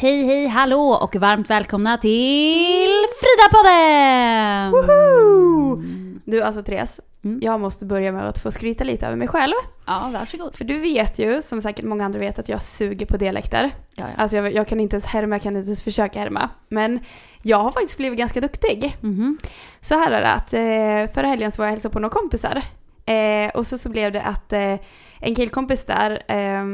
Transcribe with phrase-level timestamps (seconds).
[0.00, 4.70] Hej, hej, hallå och varmt välkomna till Frida-podden!
[4.70, 5.82] Woho!
[6.24, 7.38] Du alltså Therese, Mm.
[7.42, 9.52] jag måste börja med att få skryta lite över mig själv.
[9.86, 10.56] Ja, varsågod.
[10.56, 13.70] För du vet ju, som säkert många andra vet, att jag suger på dialekter.
[13.94, 14.22] Ja, ja.
[14.22, 16.48] Alltså jag, jag kan inte ens härma, jag kan inte ens försöka härma.
[16.68, 17.00] Men
[17.42, 18.96] jag har faktiskt blivit ganska duktig.
[19.00, 19.38] Mhm.
[19.80, 22.62] Så här är det att eh, förra helgen så var jag hälsade på några kompisar.
[23.06, 24.74] Eh, och så, så blev det att eh,
[25.20, 26.64] en killkompis där, eh,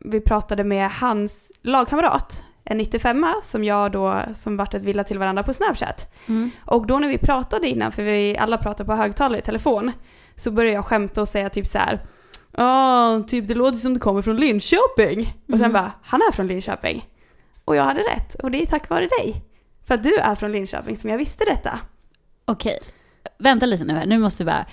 [0.00, 5.18] vi pratade med hans lagkamrat, en 95 som jag då, som vart ett villa till
[5.18, 6.12] varandra på Snapchat.
[6.28, 6.50] Mm.
[6.64, 9.92] Och då när vi pratade innan, för vi alla pratar på högtalare i telefon,
[10.36, 12.00] så började jag skämta och säga typ så här.
[12.56, 15.34] Ja, typ det låter som det kommer från Linköping.
[15.52, 15.72] Och sen Mhm.
[15.72, 17.08] bara, han är från Linköping.
[17.64, 19.42] Och jag hade rätt, och det är tack vare dig.
[19.86, 21.78] För att du är från Linköping som jag visste detta.
[22.44, 22.78] Okej,
[23.38, 24.06] vänta lite nu här.
[24.06, 24.66] Nu måste vi bara...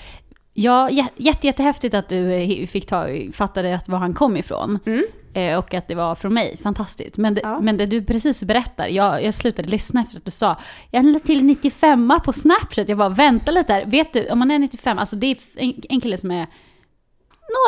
[0.54, 4.80] Ja, jä- jätte, jättehäftigt att du eh, fick ta, fattade att var han kom ifrån.
[4.86, 5.04] Mm.
[5.34, 6.58] Eh, och att det var från mig.
[6.64, 7.18] Fantastiskt.
[7.18, 7.60] Men det, Ja.
[7.60, 10.58] men det du precis berättar, jag, jag slutade lyssna efter att du sa
[10.92, 12.90] jag la till 95 på Snapchat.
[12.90, 13.86] Jag bara vänta lite här.
[13.86, 16.48] Vet du, om man är 95, alltså det är en, en kille som är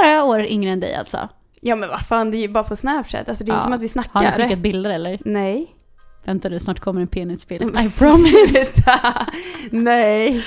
[0.01, 1.29] några år yngre än dig alltså.
[1.61, 3.29] Ja men vad fan, det är ju bara på Snapchat.
[3.29, 3.57] Alltså det är Ja.
[3.57, 4.23] inte som att vi Har snackar.
[4.23, 5.19] han skickat bilder eller?
[5.25, 5.75] Nej.
[6.25, 7.63] Vänta du, snart kommer en penisbild.
[7.63, 8.83] I promise.
[9.71, 10.45] Nej.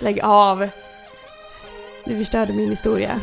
[0.00, 0.68] Lägg av.
[2.04, 3.20] Du förstörde min historia.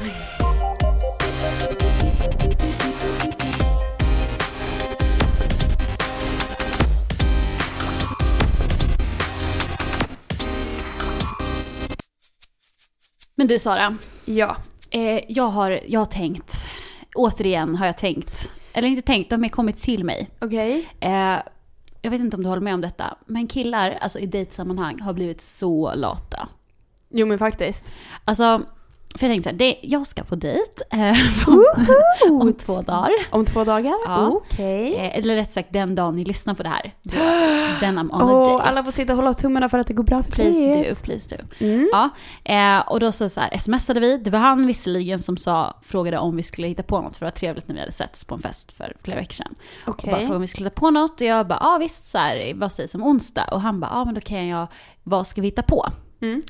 [13.36, 14.58] Men du Sara, Ja.
[14.92, 16.56] eh, jag, har, jag har tänkt,
[17.16, 20.30] återigen har jag tänkt, eller inte tänkt, de har kommit till mig.
[20.42, 20.90] Okej.
[21.00, 21.38] Eh,
[22.02, 25.14] jag vet inte om du håller med om detta, men killar alltså i dejtsammanhang har
[25.14, 26.50] blivit så lata.
[27.10, 27.92] Jo men faktiskt.
[28.26, 28.62] Alltså,
[29.18, 33.12] för jag tänkte så här, det, jag ska på dejt eh, om, om två dagar.
[33.30, 33.96] Om två dagar?
[34.06, 34.28] Ja.
[34.28, 34.96] Okej.
[34.96, 36.94] Eh, eller rätt sagt den dagen ni lyssnar på det här.
[37.80, 38.64] Then I'm on a Åh, date.
[38.64, 41.36] alla får sitta och hålla tummarna för att det går bra för Please do, please
[41.36, 41.66] do.
[41.66, 41.90] Mm.
[41.92, 42.10] Ja,
[42.44, 44.18] eh, och då så, så här, smsade vi.
[44.18, 47.32] Det var han visserligen som sa, frågade om vi skulle hitta på något för det
[47.32, 49.56] var trevligt när vi hade setts på en fest för flera veckor sedan.
[49.84, 50.12] Och Okej.
[50.12, 52.18] bara frågade om vi skulle hitta på något och jag bara, ja ah, visst, så
[52.18, 53.46] här, vad sägs om onsdag?
[53.52, 54.68] Och han bara, ja ah, men då kan jag,
[55.04, 55.88] vad ska vi hitta på?
[56.22, 56.44] Mm.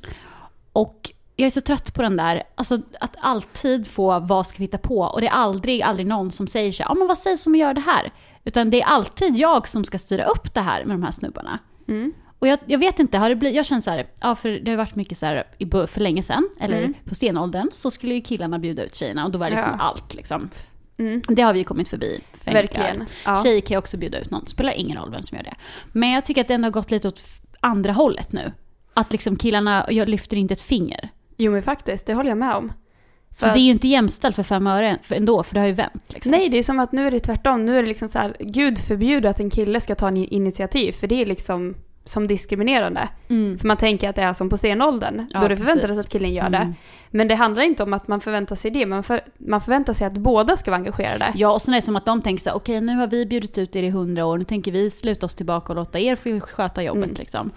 [0.74, 4.64] Och jag är så trött på den där, alltså att alltid få vad ska vi
[4.64, 5.00] hitta på?
[5.00, 7.60] Och det är aldrig, aldrig någon som säger så ja men vad sägs om att
[7.60, 8.12] göra det här?
[8.44, 11.60] Utan det är alltid jag som ska styra upp det här med de här snubbarna.
[11.88, 12.14] Mm.
[12.40, 14.72] Och jag, jag vet inte, har det blivit, jag känner så här, ja för det
[14.72, 15.44] har varit mycket så här
[15.88, 16.94] för länge sedan, eller Mm.
[17.06, 19.84] på stenåldern, så skulle ju killarna bjuda ut tjejerna och då var det liksom Ja.
[19.86, 20.50] allt liksom.
[20.98, 21.22] Mm.
[21.28, 22.20] Det har vi ju kommit förbi.
[22.44, 23.06] thank Verkligen.
[23.26, 23.44] Ja.
[23.44, 25.54] Tjejer kan ju också bjuda ut någon, spelar ingen roll vem som gör det.
[25.92, 27.22] Men jag tycker att det ändå har gått lite åt
[27.60, 28.52] andra hållet nu.
[28.94, 31.10] Att liksom killarna, jag lyfter inte ett finger.
[31.38, 32.72] Jo men faktiskt, det håller jag med om.
[33.38, 35.74] Så För- det är ju inte jämställt för fem öre ändå, för det har ju
[35.74, 36.14] vänt.
[36.14, 36.32] Liksom.
[36.32, 37.66] Nej, det är som att nu är det tvärtom.
[37.66, 40.92] Nu är det liksom så här, gud förbjude att en kille ska ta en initiativ,
[40.92, 41.76] för det är liksom
[42.06, 43.10] som diskriminerande.
[43.30, 43.58] Mm.
[43.58, 46.00] För man tänker att det är som på stenåldern, Ja, då det förväntas precis.
[46.00, 46.52] att killen gör Mm.
[46.70, 46.74] det.
[47.10, 50.08] Men det handlar inte om att man förväntar sig det, man, för, man förväntar sig
[50.08, 51.32] att båda ska vara engagerade.
[51.36, 53.26] Ja, och sen är det som att de tänker så här, okej nu har vi
[53.26, 56.16] bjudit ut er i hundra år, nu tänker vi sluta oss tillbaka och låta er
[56.16, 57.16] få sköta jobbet Mm.
[57.20, 57.52] liksom.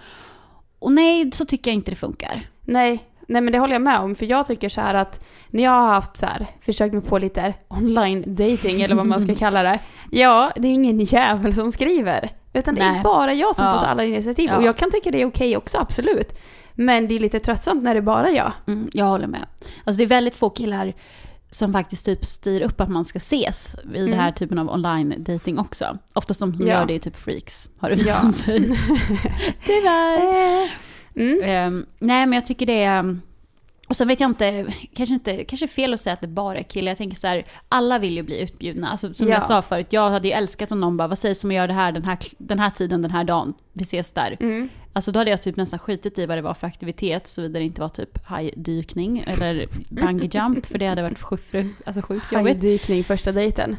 [0.79, 2.41] Och nej, så tycker jag inte det funkar.
[2.61, 5.63] Nej, nej men det håller jag med om, för jag tycker så här att när
[5.63, 9.35] jag har haft så här, försökt mig på lite online dating eller vad man ska
[9.45, 9.79] kalla det.
[10.11, 12.29] Ja, det är ingen jävel som skriver.
[12.53, 12.99] Utan det Nej.
[12.99, 13.79] är bara jag som Ja.
[13.79, 14.49] ta alla initiativ.
[14.49, 14.57] Ja.
[14.57, 16.39] Och jag kan tycka det är okej också, absolut.
[16.73, 18.51] Men det är lite tröttsamt när det är bara jag.
[18.67, 19.45] Mm, jag håller med.
[19.83, 20.93] Alltså det är väldigt få killar
[21.51, 24.33] som faktiskt typ styr upp att man ska ses i den här Mm.
[24.33, 25.97] typen av online dating också.
[26.13, 26.73] Oftast de som Ja.
[26.73, 28.31] gör det är typ freaks, har det visat Ja.
[28.31, 28.59] sig.
[29.65, 30.88] Tyvärr.
[31.19, 31.39] Mm.
[31.43, 33.19] Ehm, nej, men jag tycker det är...
[33.87, 36.63] Och sen vet jag inte, kanske inte, kanske fel att säga att det bara är
[36.63, 36.91] killar.
[36.91, 38.89] Jag tänker så här, alla vill ju bli utbjudna.
[38.89, 39.33] Alltså, som Ja.
[39.33, 41.67] jag sa förut, jag hade ju älskat om någon bara, vad sägs om att göra
[41.67, 44.37] det här den, här den här tiden, den här dagen, vi ses där.
[44.39, 44.69] Mm.
[44.93, 47.65] Alltså då hade jag typ nästan skitit i vad det var för aktivitet, såvida det
[47.65, 51.55] inte var typ hajdykning eller bungee jump, för det hade varit sjukt,
[51.85, 52.53] alltså sjukt jobbigt.
[52.55, 53.77] Hajdykning första dejten.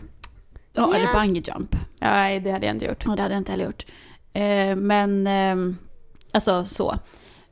[0.73, 1.13] Ja, eller Ja.
[1.21, 1.77] bungee jump.
[2.01, 3.05] Nej, det hade jag inte gjort.
[3.07, 3.87] Ja, det hade jag inte heller gjort.
[4.33, 5.77] Eh, men, ehm,
[6.33, 6.99] alltså så.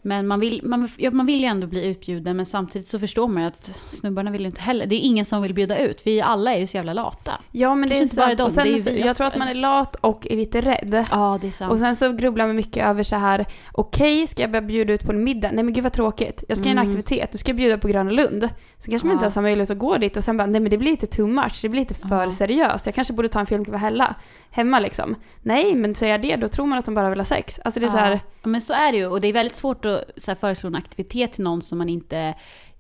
[0.02, 3.28] Men man vill, man, ja, man vill ju ändå bli utbjuden men samtidigt så förstår
[3.28, 4.86] man ju att snubbarna vill ju inte heller.
[4.86, 6.00] Det är ingen som vill bjuda ut.
[6.04, 7.32] Vi alla är ju så jävla lata.
[7.52, 8.38] Ja men det Kanske är inte bara sant.
[8.38, 10.36] dem, Och sen, det är vi jag också, tror att man är lat och är
[10.36, 11.04] lite rädd.
[11.10, 11.72] Ja, det är sant.
[11.72, 15.04] Och sen så grubblar man mycket över så här, okej, ska jag börja bjuda ut
[15.04, 15.50] på en middag?
[15.52, 16.44] Nej men gud vad tråkigt.
[16.48, 16.88] Jag ska göra en Mm.
[16.98, 18.48] aktivitet, du ska jag bjuda på Gröna Lund.
[18.78, 19.16] Så kanske man Ja.
[19.16, 21.06] inte ens har möjlighet att gå dit och sen bara, nej men det blir lite
[21.06, 22.30] too much, det blir lite för Ja.
[22.30, 22.86] seriöst.
[22.86, 24.14] Jag kanske borde ta en filmkväll hemma,
[24.50, 25.14] hemma liksom.
[25.42, 27.60] Nej men säger jag det, då tror man att de bara vill ha sex.
[27.64, 28.18] Alltså det är så här, Ja,
[28.50, 29.06] men så är det ju.
[29.06, 31.88] Och det är väldigt svårt att så här, föreslå en aktivitet till någon som man
[31.88, 32.34] inte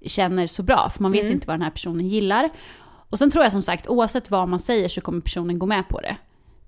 [0.06, 0.90] känner så bra.
[0.94, 1.32] För man vet Mm.
[1.32, 2.50] inte vad den här personen gillar.
[3.10, 5.88] Och sen tror jag som sagt, oavsett vad man säger så kommer personen gå med
[5.88, 6.16] på det.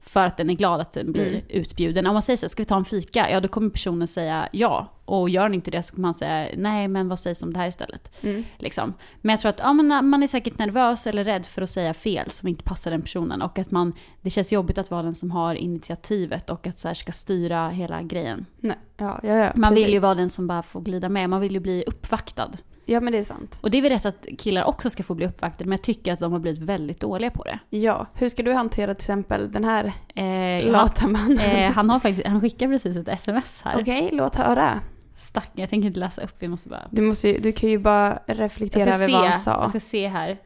[0.03, 1.43] För att den är glad att den blir Mm.
[1.49, 2.07] utbjuden.
[2.07, 3.31] Om man säger så ska vi ta en fika?
[3.31, 4.87] Ja, då kommer personen säga ja.
[5.05, 7.59] Och gör den inte det så kommer han säga, nej men vad sägs om det
[7.59, 8.23] här istället?
[8.25, 8.45] mm.
[8.59, 8.95] Liksom.
[9.21, 11.95] Men jag tror att ja, men man är säkert nervös eller rädd för att säga
[11.95, 13.43] fel som inte passar den personen.
[13.43, 16.89] Och att man, det känns jobbigt att vara den som har initiativet och att så
[16.89, 18.47] här ska styra hela grejen.
[18.61, 19.95] nej, ja, ja, ja, Man vill precis.
[19.97, 21.31] ju vara den som bara får glida med.
[21.31, 22.51] Man vill ju bli uppvaktad.
[22.85, 23.59] Ja men det är sant.
[23.63, 26.13] Och det är väl rätt att killar också ska få bli uppvaktade, men jag tycker
[26.13, 27.59] att de har blivit väldigt dåliga på det.
[27.71, 29.85] Ja, hur ska du hantera till exempel den här
[30.15, 31.39] Eh, han, lata mannen?
[31.39, 33.81] eh, han, har faktiskt, han skickar precis ett sms här.
[33.81, 34.81] Okej, låt höra.
[35.19, 36.89] Stackarn, jag tänker inte läsa upp, vi måste bara...
[36.91, 39.51] Du, måste, du kan ju bara reflektera över se, vad han sa.
[39.61, 40.39] jag ska se här.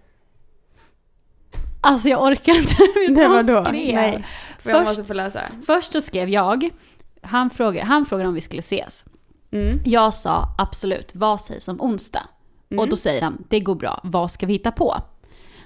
[1.81, 2.76] Alltså jag orkar inte.
[3.20, 3.64] Det var då?
[3.64, 3.94] skrev?
[3.94, 4.25] Nej.
[4.62, 5.40] Jag Först- måste få läsa.
[5.66, 6.70] Först så skrev jag,
[7.22, 9.04] han frågade, han frågade om vi skulle ses.
[9.54, 9.80] Mm.
[9.84, 12.22] Jag sa absolut, vad sägs om onsdag?
[12.70, 12.82] Mm.
[12.82, 14.96] Och då säger han, det går bra, vad ska vi hitta på?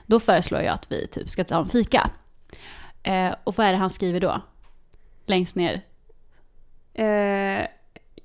[0.07, 2.11] Då föreslår jag att vi typ ska ta en fika.
[3.03, 4.41] Eh, och vad är det han skriver då?
[5.27, 5.83] Längst ner.
[6.95, 7.67] Eh,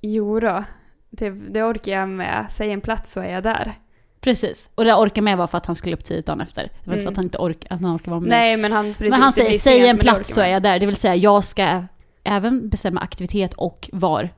[0.02, 0.64] jo då.
[1.10, 2.46] Det, det orkar jag med.
[2.50, 3.74] Säg en plats så är jag där.
[4.22, 4.70] Precis.
[4.76, 6.64] Och det orkar med var för att han skulle upp tidigt dagen efter.
[6.64, 7.12] Det var inte så Mm.
[7.14, 8.30] att han inte orkar, att han orkar vara med.
[8.30, 9.12] Nej men han precis.
[9.12, 10.80] men han säger, säg en plats så är jag där.
[10.80, 11.84] Det vill säga, jag ska
[12.24, 14.30] även bestämma aktivitet och var.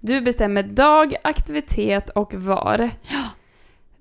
[0.00, 2.90] Du bestämmer dag, aktivitet och var.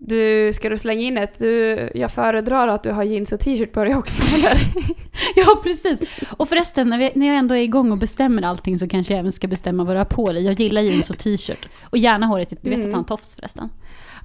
[0.04, 3.72] Du, ska du slänga in ett, du, jag föredrar att du har jeans och t-shirt
[3.74, 4.58] på dig också eller?
[5.36, 6.00] Ja, precis.
[6.38, 9.20] Och förresten, när, vi, när jag ändå är igång och bestämmer allting så kanske jag
[9.20, 10.44] även ska bestämma vad du har på dig.
[10.46, 11.68] Jag gillar jeans och t-shirt.
[11.84, 12.82] Och gärna håret, du vet Mm.
[12.88, 13.70] att han har tofs förresten.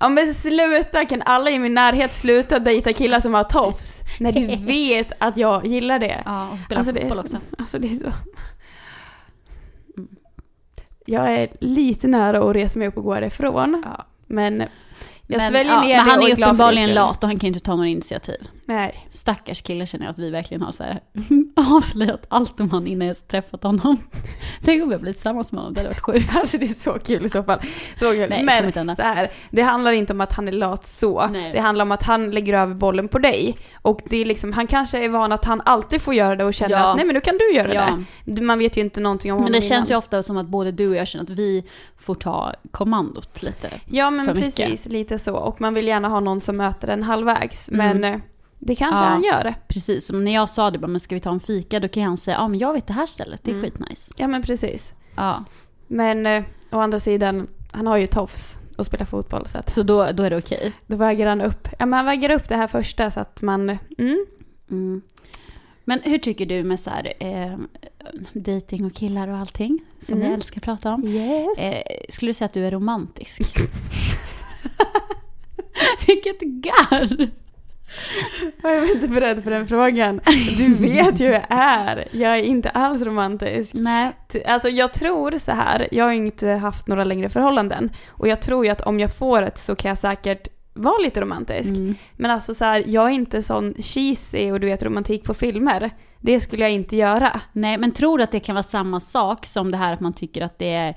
[0.00, 4.00] Ja men sluta, kan alla i min närhet sluta dejta killar som har tofs?
[4.20, 6.22] När du vet att jag gillar det.
[6.24, 7.36] Ja, och spela Alltså, fotboll så- också.
[7.58, 8.12] Alltså det är så...
[11.06, 13.82] Jag är lite nära att resa mig upp och gå härifrån.
[13.84, 14.06] Ja.
[14.26, 14.60] Men
[15.26, 17.38] jag men, sväljer ja, ner men det han och är för uppenbarligen lat och han
[17.38, 18.48] kan ju inte ta några initiativ.
[18.68, 19.08] Nej.
[19.12, 21.00] Stackars kille känner jag att vi verkligen har så här
[21.76, 23.96] avslöjat allt om han innan jag träffat honom.
[24.64, 26.36] Tänk om jag blir tillsammans med honom, det hade varit sjukt.
[26.36, 27.60] Alltså det är så kul i så fall.
[27.96, 28.26] Så kul.
[28.30, 31.26] Nej, Men så här, det handlar inte om att han är lat så.
[31.26, 31.52] Nej.
[31.52, 33.56] Det handlar om att han lägger över bollen på dig.
[33.82, 36.54] Och det är liksom, han kanske är van att han alltid får göra det och
[36.54, 36.90] känner Ja.
[36.90, 37.98] att nej men nu kan du göra Ja.
[38.24, 38.42] det.
[38.42, 39.98] Man vet ju inte någonting om Men honom det känns ju innan.
[39.98, 41.64] ofta som att både du och jag känner att vi
[41.98, 43.68] får ta kommandot lite.
[43.86, 44.56] Ja men för mycket.
[44.56, 45.36] precis, lite så.
[45.36, 47.68] Och man vill gärna ha någon som möter en halvvägs.
[47.68, 48.00] Mm.
[48.00, 48.20] Men eh,
[48.58, 49.08] det kanske Ja.
[49.08, 49.54] han gör.
[49.68, 51.80] Precis, som när jag sa det, bara, men ska vi ta en fika?
[51.80, 53.64] Då kan han säga, ja men jag vet det här stället, det är Mm.
[53.64, 54.12] skitnice.
[54.16, 54.94] Ja men precis.
[55.16, 55.44] Ja,
[55.86, 59.82] Men eh, å andra sidan, han har ju tofs och spelar fotboll så att så
[59.82, 60.72] då, då är det okej.
[60.86, 61.68] då väger han upp.
[61.78, 64.26] Ja men han väger upp det här första så att man, mm.
[64.70, 65.02] Mm.
[65.84, 67.58] Men hur tycker du med så här, eh,
[68.32, 70.28] dating och killar och allting, som Mm.
[70.28, 71.04] vi älskar att prata om?
[71.06, 71.58] Yes.
[71.58, 73.42] Eh, skulle du säga att du är romantisk?
[76.06, 77.30] Vilket garr!
[78.62, 80.20] Jag var inte beredd på den frågan.
[80.58, 82.08] Du vet ju hur jag är.
[82.12, 83.74] Jag är inte alls romantisk.
[83.74, 84.12] Nej.
[84.46, 87.90] Alltså jag tror så här, jag har inte haft några längre förhållanden.
[88.08, 91.20] Och jag tror ju att om jag får ett så kan jag säkert vara lite
[91.20, 91.70] romantisk.
[91.70, 91.94] Mm.
[92.16, 95.90] Men alltså så här, jag är inte sån cheesy och du vet romantik på filmer.
[96.20, 97.40] Det skulle jag inte göra.
[97.52, 100.12] Nej, men tror du att det kan vara samma sak som det här att man
[100.12, 100.96] tycker att det är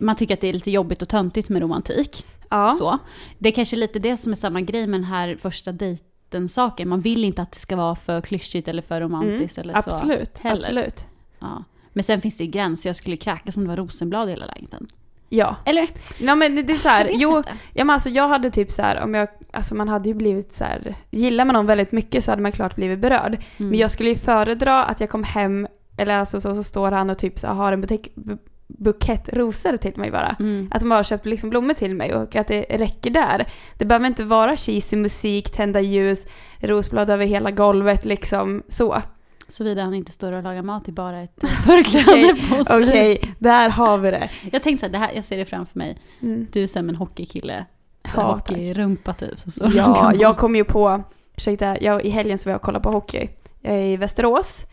[0.00, 2.24] man tycker att det är lite jobbigt och töntigt med romantik.
[2.50, 2.70] Ja.
[2.70, 2.98] Så.
[3.38, 6.88] Det är kanske lite det som är samma grej med den här första dejten-saken.
[6.88, 9.90] Man vill inte att det ska vara för klyschigt eller för romantiskt eller så.
[9.90, 9.96] Mm.
[9.96, 10.62] Absolut, heller.
[10.62, 11.06] absolut.
[11.38, 11.64] Ja.
[11.92, 12.88] Men sen finns det ju gränser.
[12.88, 14.86] Jag skulle kräkas om det var rosenblad i hela lägenheten.
[15.28, 15.56] Ja.
[15.64, 15.88] Eller?
[16.20, 17.52] Nej men det, är så här, jo, inte.
[17.72, 20.52] ja, men alltså jag hade typ så här, om jag, alltså man hade ju blivit
[20.52, 23.32] så här, gillar man någon väldigt mycket så hade man klart blivit berörd.
[23.32, 23.70] Mm.
[23.70, 25.66] Men jag skulle ju föredra att jag kom hem,
[25.96, 29.76] eller alltså så, så står han och typ så har en butik, bu- bukett rosor
[29.76, 30.36] till mig bara.
[30.40, 30.68] Mm.
[30.70, 33.46] Att de bara köpt liksom blommor till mig och att det räcker där.
[33.78, 36.26] Det behöver inte vara cheesy musik, tända ljus,
[36.58, 39.02] rosblad över hela golvet liksom så.
[39.48, 42.82] Såvida han inte står och lagar mat i bara ett förkläde på sig.
[42.82, 44.30] Okej, där har vi det.
[44.52, 45.98] Jag tänkte så här, det här, jag ser det framför mig.
[46.22, 46.46] Mm.
[46.52, 47.66] Du är som en hockeykille.
[48.04, 49.40] Så Ja, hockeyrumpa typ.
[49.40, 51.02] Så, så Ja, jag kom ju på,
[51.36, 53.28] ursäkta, jag, i helgen så var jag och kollade på hockey.
[53.60, 54.64] Jag är i Västerås.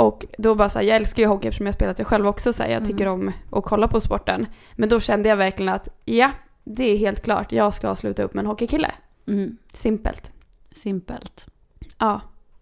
[0.00, 2.52] Och då bara så här, jag älskar ju hockey eftersom jag spelat det själv också
[2.52, 4.46] så här, jag tycker om att kolla på sporten.
[4.76, 6.30] Men då kände jag verkligen att ja,
[6.64, 8.92] det är helt klart, jag ska sluta upp med en hockeykille.
[9.26, 9.56] Mm.
[9.72, 10.32] Simpelt.
[10.70, 11.46] Simpelt.
[11.98, 12.20] Ja.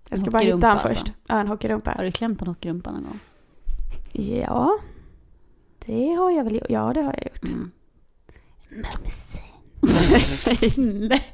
[0.09, 0.89] Jag ska bara hitta han alltså.
[0.89, 1.13] först.
[1.27, 1.91] Ja, en hockeyrumpa.
[1.91, 3.19] Har du klämt på en hockeyrumpa någon gång?
[4.13, 4.79] Ja.
[5.87, 6.67] Det har jag väl gjort.
[6.69, 7.45] Ja, det har jag gjort.
[7.45, 7.71] Mm.
[10.77, 11.25] Nej.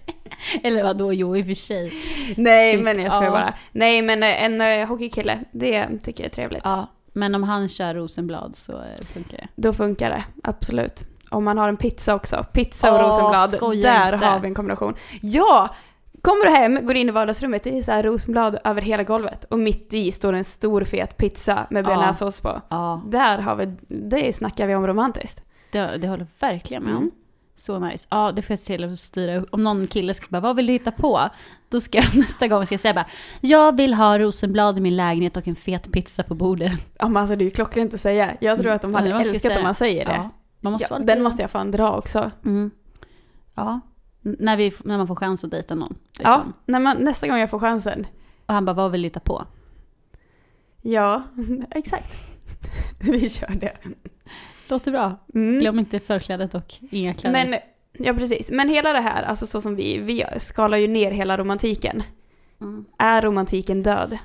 [0.62, 1.92] Eller vadå, jo i och för sig.
[2.36, 3.30] Nej, Shit, men jag skojar ja.
[3.30, 3.54] bara.
[3.72, 6.62] Nej, men eh, en uh, hockeykille, det tycker jag är trevligt.
[6.64, 9.48] Ja, men om han kör Rosenblad så eh, funkar det.
[9.56, 11.06] Då funkar det, absolut.
[11.30, 12.44] Om man har en pizza också.
[12.52, 14.26] Pizza och Åh, rosenblad, där inte.
[14.26, 14.94] har vi en kombination.
[15.22, 15.74] Ja!
[16.22, 19.44] Kommer du hem, går in i vardagsrummet, det är så här rosenblad över hela golvet.
[19.44, 22.60] Och mitt i står en stor fet pizza med bearnaisesås på.
[22.68, 25.42] Ja, Där har vi, det snackar vi om romantiskt.
[25.72, 26.98] det, det håller verkligen med om.
[26.98, 27.10] Mm.
[27.56, 28.08] Så nice.
[28.10, 29.48] Ja, det får jag se till att styra upp.
[29.52, 31.28] Om någon kille ska bara, vad vill du hitta på?
[31.68, 33.06] Då ska jag nästa gång ska jag säga bara,
[33.40, 36.72] jag vill ha rosenblad i min lägenhet och en fet pizza på bordet.
[36.98, 38.36] Ja men alltså det är ju klockrent att säga.
[38.40, 40.12] Jag tror att de hade ska älskat om man säger det.
[40.12, 40.30] Ja,
[40.60, 42.30] man måste Ja, den måste jag fan dra också.
[42.44, 42.70] Mm.
[43.54, 43.80] Ja,
[44.24, 45.94] N- när, vi, när man får chans att dejta någon.
[46.18, 46.52] Ja, Liksom.
[46.66, 48.06] när man, nästa gång jag får chansen.
[48.46, 49.44] Och han bara, vad vill du hitta på?
[50.82, 51.22] Ja,
[51.70, 52.16] exakt.
[53.00, 53.76] vi kör det.
[54.68, 55.24] Låter bra.
[55.34, 55.60] Mm.
[55.60, 57.46] Glöm inte förklädet och inga kläder.
[57.46, 57.60] Men,
[58.06, 58.50] ja precis.
[58.50, 62.02] Men hela det här, alltså så som vi, vi skalar ju ner hela romantiken.
[62.60, 62.84] Mm.
[62.98, 64.18] Är romantiken död?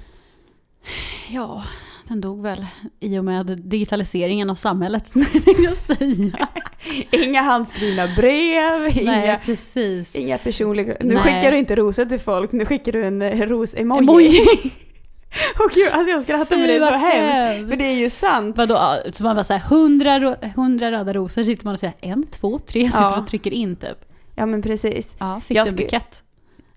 [1.30, 1.64] Ja,
[2.08, 2.66] den dog väl
[3.00, 6.48] i och med digitaliseringen av samhället, tänkte jag säga.
[7.12, 10.16] Inga handskrivna brev, inga, Nej, precis.
[10.16, 10.98] inga personliga...
[11.02, 11.24] Nu Nej.
[11.24, 14.04] skickar du inte rosor till folk, nu skickar du en eh, ros-emoji.
[14.04, 14.72] Emoji!
[15.60, 17.70] Och gud, alltså jag skrattar med det Fy, så hemskt.
[17.70, 18.58] För det är ju sant.
[18.58, 22.60] Vadå, så man bara såhär, hundra, hundra röda rosor sitter man och säger en, två,
[22.60, 23.20] tre, sitter Ja.
[23.20, 24.06] och trycker in typ.
[24.36, 25.16] Ja men precis.
[25.20, 26.24] Ja, fick Jag du en bukett?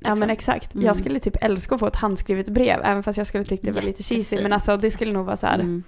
[0.01, 0.31] Ja men Liksom.
[0.31, 0.75] exakt.
[0.75, 0.87] Mm.
[0.87, 3.73] Jag skulle typ älska att få ett handskrivet brev, även fast jag skulle tycka det
[3.73, 4.43] var lite cheesy.
[4.43, 5.83] Men alltså det skulle nog vara så här, Mm.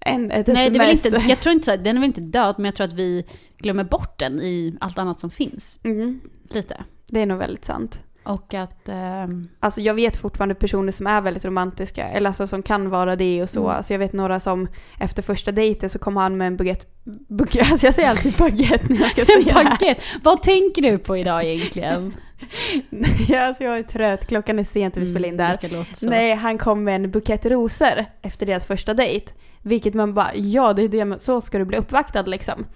[0.00, 2.64] en, ett Nej, det är inte, jag tror inte den är väl inte död, men
[2.64, 3.24] jag tror att vi
[3.58, 5.78] glömmer bort den i allt annat som finns.
[5.84, 6.84] Mm, Lite.
[7.06, 8.02] det är nog väldigt sant.
[8.24, 12.62] Och att, ehm, Alltså jag vet fortfarande personer som är väldigt romantiska, eller alltså som
[12.62, 13.64] kan vara det och så.
[13.64, 13.76] Mm.
[13.76, 16.86] Alltså jag vet några som efter första dejten så kom han med en baguette,
[17.28, 20.02] baguette alltså jag säger alltid baguette när jag ska säga det baguette.
[20.22, 22.14] Vad tänker du på idag egentligen?
[22.90, 25.58] Nej, alltså jag är trött, klockan är sent och vi spelar in där.
[25.62, 26.08] Mm, låta så.
[26.08, 29.32] Nej, han kom med en bukett rosor efter deras första dejt.
[29.62, 32.66] Vilket man bara, ja det är det, så ska du bli uppvaktad liksom.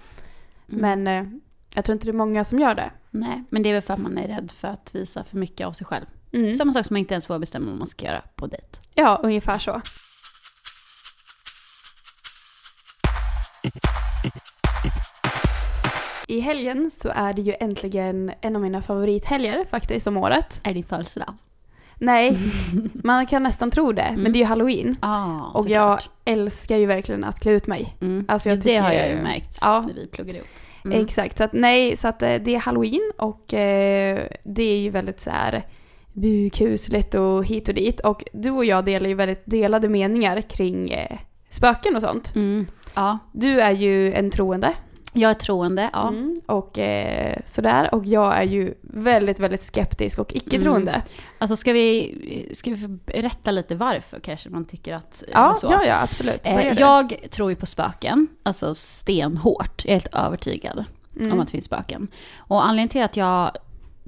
[0.69, 0.81] Mm.
[0.81, 1.41] Men eh,
[1.75, 2.91] jag tror inte det är många som gör det.
[3.11, 5.67] Nej, men det är väl för att man är rädd för att visa för mycket
[5.67, 6.05] av sig själv.
[6.33, 6.57] Mm.
[6.57, 8.67] Samma sak som man inte ens får bestämma vad man ska göra på dejt.
[8.95, 9.81] Ja, ungefär så.
[16.29, 20.61] I helgen så är det ju äntligen en av mina favorithelger faktiskt om året.
[20.65, 21.35] Är det din födelsedag?
[21.99, 22.39] Nej,
[22.93, 24.97] man kan nästan tro det, men det är ju halloween.
[25.03, 27.97] Ja, Och jag älskar ju verkligen att klä ut mig.
[28.01, 28.25] Mm.
[28.29, 29.81] Alltså, jag det, det har tycker- jag ju märkt Ja.
[29.81, 30.49] när vi pluggade ihop.
[30.93, 31.05] Mm.
[31.05, 34.91] Exakt, så att nej, så att eh, det är halloween och eh, det är ju
[34.91, 35.63] väldigt så här
[36.13, 38.01] bukhussligt och hit och dit.
[38.01, 41.19] Och du och jag delar ju väldigt delade meningar kring eh,
[41.51, 42.35] spöken och sånt.
[42.35, 42.67] Mm.
[42.95, 44.75] Ja, Du är ju en troende.
[45.19, 45.91] Jag är troende.
[45.93, 46.09] Ja.
[46.09, 47.95] Mm, och eh, sådär.
[47.95, 51.03] Och jag är ju väldigt, väldigt skeptisk och icke-troende.
[51.39, 55.67] Alltså ska vi, ska vi berätta lite varför kanske man tycker att eller Ja, så?
[55.71, 56.47] ja, ja, absolut.
[56.47, 59.85] Eh, jag tror ju på spöken, alltså stenhårt.
[59.85, 60.85] Jag är helt övertygad
[61.21, 61.33] Mm.
[61.33, 62.09] om att det finns spöken.
[62.37, 63.51] Och anledningen till att jag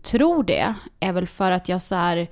[0.02, 2.26] tror det är väl för att jag så här, eh,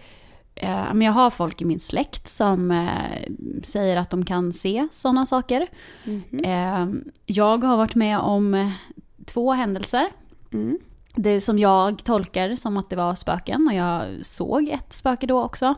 [0.63, 3.33] men jag har folk i min släkt som eh,
[3.65, 5.67] säger att de kan se sådana saker.
[6.45, 6.87] Eh,
[7.27, 8.71] jag har varit med om eh,
[9.27, 10.09] två händelser.
[10.53, 10.79] Mm.
[11.15, 15.43] Det som jag tolkar som att det var spöken och jag såg ett spöke då
[15.43, 15.75] också.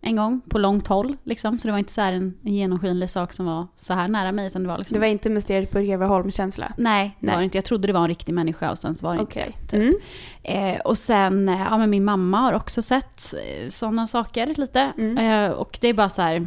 [0.00, 1.58] En gång på långt håll liksom.
[1.58, 4.32] Så det var inte så här en, en genomskinlig sak som var så här nära
[4.32, 4.94] mig utan det var liksom...
[4.94, 6.72] Det var inte mysteriet på Greveholm-känsla?
[6.76, 7.34] Nej, det Nej.
[7.34, 7.58] var det inte.
[7.58, 9.46] Jag trodde det var en riktig människa och sen så var det Okej.
[9.46, 9.82] inte det.
[9.82, 10.02] Typ.
[10.44, 10.74] Mm.
[10.74, 14.92] Eh, och sen, eh, ja men min mamma har också sett eh, sådana saker lite.
[14.98, 15.18] Mm.
[15.18, 16.46] Eh, och det är bara så här,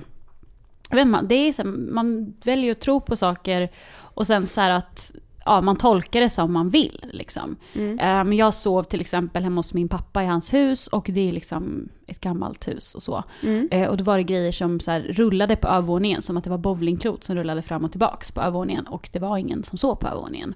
[0.90, 4.62] vet inte, det är så här, man väljer att tro på saker och sen så
[4.62, 5.12] här att
[5.46, 7.06] ja, man tolkar det som man vill.
[7.14, 7.56] Liksom.
[7.74, 7.96] Mm.
[8.28, 11.32] Men jag sov till exempel hemma hos min pappa i hans hus och det är
[11.32, 13.24] liksom ett gammalt hus och så.
[13.44, 13.68] Mm.
[13.72, 16.50] Eh, och då var det grejer som så här, rullade på övervåningen som att det
[16.50, 19.96] var bowlingklot som rullade fram och tillbaks på övervåningen och det var ingen som sov
[19.96, 20.54] på övervåningen.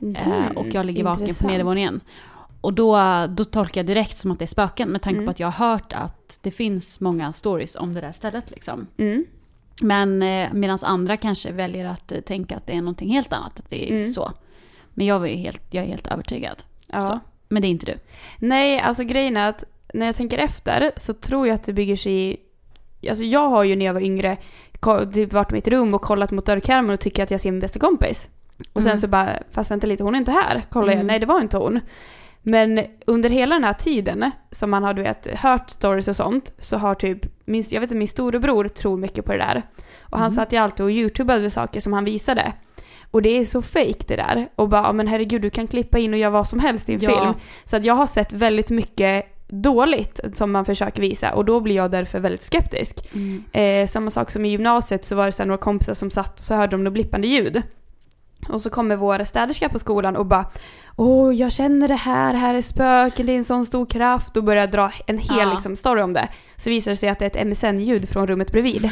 [0.00, 0.56] Eh, Mhm.
[0.56, 1.50] och jag ligger vaken på Intressant.
[1.52, 2.00] nedervåningen.
[2.60, 2.98] Och då,
[3.28, 5.24] då tolkar jag direkt som att det är spöken med tanke Mm.
[5.26, 8.50] på att jag har hört att det finns många stories om det där stället.
[8.50, 8.86] Liksom.
[9.80, 13.58] Men eh, medan andra kanske väljer att eh, tänka att det är någonting helt annat.
[13.58, 14.06] Att det är Mm.
[14.06, 14.32] så.
[14.94, 16.62] Men jag är helt, jag är helt övertygad.
[16.86, 17.06] Ja.
[17.06, 17.20] Så.
[17.48, 17.94] Men det är inte du.
[18.38, 21.96] Nej, alltså grejen är att när jag tänker efter så tror jag att det bygger
[21.96, 22.36] sig i
[23.08, 24.36] alltså jag har ju när jag var yngre
[25.12, 27.60] typ varit i mitt rum och kollat mot dörrkarmen och tycker att jag ser min
[27.60, 28.28] bästa kompis.
[28.72, 28.98] Och sen Mm.
[28.98, 30.62] så bara, fast vänta lite, hon är inte här.
[30.70, 31.06] Kollar jag, Mm.
[31.06, 31.80] nej det var inte hon.
[32.42, 36.52] Men under hela den här tiden som man har du vet, hört stories och sånt
[36.58, 39.62] så har typ, min, jag vet att min storebror tror mycket på det där.
[40.00, 40.36] Och han Mm.
[40.36, 42.52] satt ju alltid och youtubade saker som han visade.
[43.10, 44.48] Och det är så fake det där.
[44.56, 46.94] Och bara, "Ja, men herregud du kan klippa in och göra vad som helst i
[46.94, 47.10] en Ja.
[47.10, 47.34] film.
[47.64, 51.74] Så att jag har sett väldigt mycket dåligt som man försöker visa och då blir
[51.74, 53.08] jag därför väldigt skeptisk.
[53.14, 53.44] Mm.
[53.52, 56.44] Eh, samma sak som i gymnasiet så var det så några kompisar som satt och
[56.44, 57.62] så hörde de något blippande ljud.
[58.48, 60.46] Och så kommer vår städerska på skolan och bara
[61.02, 64.44] Åh, jag känner det här, här är spöken, det är en sån stor kraft och
[64.44, 65.52] börjar dra en hel Ja.
[65.52, 66.28] liksom, story om det.
[66.56, 68.90] Så visar det sig att det är ett MSN-ljud från rummet bredvid.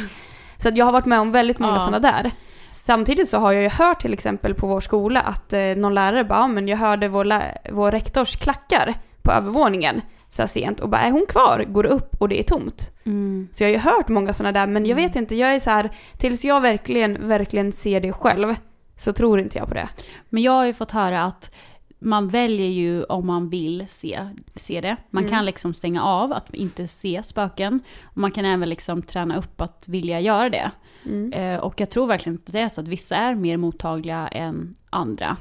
[0.57, 1.79] Så jag har varit med om väldigt många Ja.
[1.79, 2.31] sådana där.
[2.71, 6.23] Samtidigt så har jag ju hört till exempel på vår skola att eh, någon lärare
[6.23, 7.33] bara, "Ja, men jag hörde vår,
[7.71, 11.65] vår rektors klackar på övervåningen så här sent och bara, är hon kvar?
[11.67, 12.91] Går upp och det är tomt.
[13.05, 13.47] Mm.
[13.51, 15.69] Så jag har ju hört många sådana där, men jag vet inte, jag är så
[15.69, 18.55] här, tills jag verkligen, verkligen ser det själv
[18.97, 19.89] så tror inte jag på det.
[20.29, 21.51] Men jag har ju fått höra att
[21.99, 24.19] man väljer ju om man vill se,
[24.55, 24.97] se det.
[25.09, 25.31] Man Mm.
[25.31, 27.79] kan liksom stänga av att inte se spöken.
[28.03, 30.71] Och man kan även liksom träna upp att vilja göra det.
[31.05, 31.33] Mm.
[31.33, 34.73] Eh, och jag tror verkligen att det är så att vissa är mer mottagliga än
[34.89, 35.37] andra.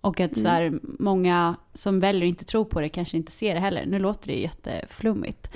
[0.00, 3.54] Och att så här, många som väljer att inte tro på det kanske inte ser
[3.54, 3.86] det heller.
[3.86, 5.50] Nu låter det ju jätteflummigt.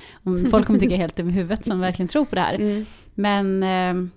[0.50, 2.54] Folk kommer tycka helt i huvudet som verkligen tror på det här.
[2.54, 2.86] Mm.
[3.14, 4.10] Men eh,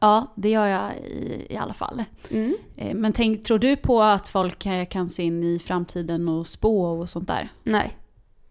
[0.00, 2.04] ja, det gör jag i, i alla fall.
[2.30, 2.56] Mm.
[2.76, 6.46] Eh, Men tänk, tror du på att folk eh, kan se in i framtiden och
[6.46, 7.48] spå och sånt där?
[7.62, 7.96] Nej,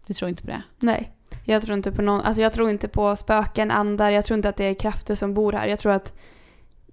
[0.06, 0.62] Du tror inte på det?
[0.78, 1.12] nej.
[1.44, 4.48] Jag tror inte på någon, alltså jag tror inte på spöken, andar, jag tror inte
[4.48, 5.66] att det är krafter som bor här.
[5.66, 6.18] Jag tror att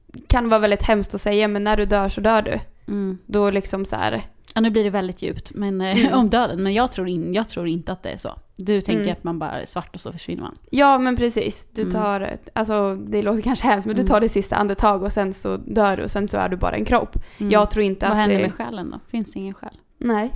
[0.07, 2.59] det kan vara väldigt hemskt att säga, men när du dör så dör du.
[2.87, 3.17] Mm.
[3.25, 4.21] Då liksom så här,
[4.55, 6.19] Ja, nu blir det väldigt djupt men, eh, Mm.
[6.19, 8.39] om döden, men jag tror, in, jag tror inte att det är så.
[8.55, 9.13] Du tänker Mm.
[9.13, 10.57] att man bara är svart och så försvinner man.
[10.71, 11.67] ja men precis.
[11.71, 11.93] Du Mm.
[11.93, 14.09] tar, alltså det låter kanske hemskt, men du Mm.
[14.09, 16.75] tar det sista andetag och sen så dör du och sen så är du bara
[16.75, 17.15] en kropp.
[17.37, 17.51] Mm.
[17.51, 18.41] Jag tror inte Vad att händer det...
[18.41, 18.99] med själen då?
[19.07, 19.73] Finns det ingen själ?
[19.97, 20.31] Nej.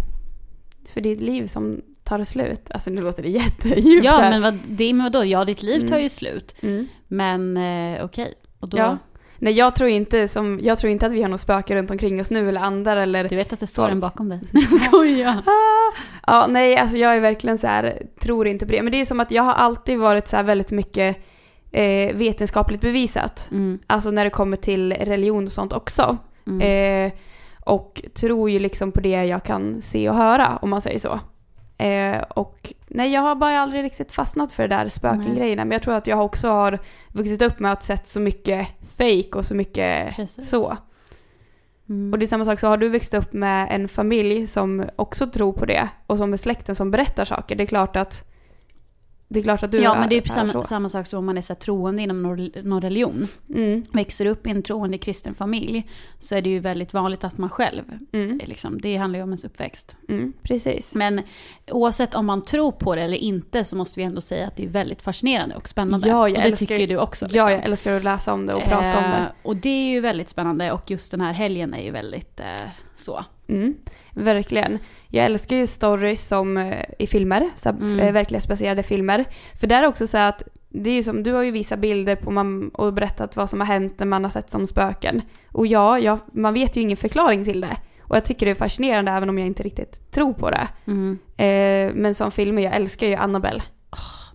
[0.93, 2.71] För det är ett liv som tar slut.
[2.71, 4.29] Alltså nu låter det jättedjupt Ja, här.
[4.31, 5.25] men vad, det med vadå?
[5.25, 6.03] Ja, ditt liv tar Mm.
[6.03, 6.55] ju slut.
[6.61, 6.87] Mm.
[7.07, 8.33] Men eh, okej.
[8.59, 8.97] Och då, Ja.
[9.43, 12.21] Nej jag tror, inte som, jag tror inte att vi har något spöke runt omkring
[12.21, 13.29] oss nu eller andar eller...
[13.29, 14.39] Du vet att det står en bakom dig?
[14.87, 15.43] Skoja!
[15.45, 15.99] Ah!
[16.27, 18.81] Ja, nej alltså jag är verkligen så här, tror inte på det.
[18.81, 21.17] Men det är som att jag har alltid varit så här väldigt mycket
[21.71, 23.47] eh, vetenskapligt bevisat.
[23.51, 23.79] Mm.
[23.87, 26.17] Alltså när det kommer till religion och sånt också.
[26.47, 27.07] Mm.
[27.07, 27.13] Eh,
[27.59, 31.19] och tror ju liksom på det jag kan se och höra om man säger så.
[31.83, 35.65] Eh, och nej, jag har bara aldrig riktigt fastnat för det där spöken-grejerna.
[35.65, 39.29] Men jag tror att jag också har vuxit upp med att sett så mycket fake
[39.33, 40.49] och så mycket Precis.
[40.49, 40.77] så.
[41.89, 42.13] Mm.
[42.13, 45.27] Och det är samma sak, så har du växt upp med en familj som också
[45.27, 48.32] tror på det och som är släkten som berättar saker, det är klart att
[49.33, 51.19] det är klart att du ja, men det är ju är samma, samma sak som
[51.19, 53.27] om man är så troende inom någon, någon religion.
[53.49, 57.37] Mm, Växer upp i en troende kristen familj så är det ju väldigt vanligt att
[57.37, 59.97] man själv, mm, är liksom, det handlar ju om ens uppväxt.
[60.09, 60.95] mm, precis.
[60.95, 61.21] Men
[61.71, 64.63] oavsett om man tror på det eller inte så måste vi ändå säga att det
[64.63, 66.07] är väldigt fascinerande och spännande.
[66.07, 67.25] Ja, jag och det älskar tycker du också.
[67.25, 67.51] Ja, liksom.
[67.51, 69.17] jag älskar att läsa om det och prata om det.
[69.17, 72.39] Eh, Och det är ju väldigt spännande och just den här helgen är ju väldigt
[72.39, 72.45] eh,
[72.95, 73.25] så.
[73.47, 73.75] Mm,
[74.13, 74.79] verkligen.
[75.07, 77.99] Jag älskar ju stories som eh, i filmer, så här, Mm.
[77.99, 79.25] eh, verklighetsbaserade filmer.
[79.59, 82.31] För där är också så att det är som, du har ju visat bilder på
[82.31, 85.21] man, och berättat vad som har hänt när man har sett som spöken.
[85.51, 87.77] Och ja, jag, man vet ju ingen förklaring till det.
[88.01, 90.67] Och jag tycker det är fascinerande även om jag inte riktigt tror på det.
[90.87, 91.19] Mm.
[91.37, 93.63] Eh, men som filmer, jag älskar ju Annabelle.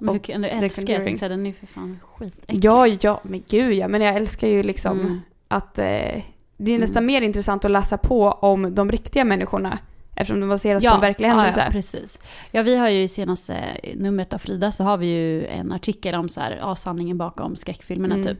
[0.00, 0.80] Men hur kan du älska?
[0.80, 1.04] Jag Conjuring.
[1.04, 2.64] tänkte säga den är ju för fan skitäcklig.
[2.64, 3.88] Ja, ja, men gud ja.
[3.88, 5.20] Men jag älskar ju liksom Mm.
[5.48, 6.22] att eh,
[6.58, 7.06] det är nästan Mm.
[7.06, 9.78] mer intressant att läsa på om de riktiga människorna.
[10.16, 11.60] Eftersom de baseras på en verklig händelse.
[11.60, 12.20] Ja, ja, precis.
[12.50, 16.14] Ja, vi har ju i senaste numret av Frida så har vi ju en artikel
[16.14, 18.26] om så här, ja, sanningen bakom skräckfilmerna Mm.
[18.26, 18.38] typ.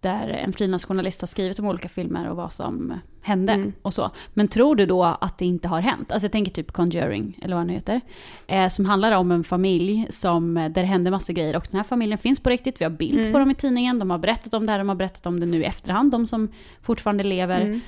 [0.00, 3.72] Där en frilansjournalist har skrivit om olika filmer och vad som hände Mm.
[3.82, 4.10] och så.
[4.34, 6.10] Men tror du då att det inte har hänt?
[6.12, 8.00] Alltså jag tänker typ Conjuring, eller vad den heter.
[8.46, 11.56] Eh, som handlar om en familj som, där det händer massa grejer.
[11.56, 13.32] Och den här familjen finns på riktigt, vi har bild Mm.
[13.32, 13.98] på dem i tidningen.
[13.98, 16.26] De har berättat om det här, de har berättat om det nu i efterhand, de
[16.26, 16.48] som
[16.80, 17.60] fortfarande lever.
[17.60, 17.80] Mm.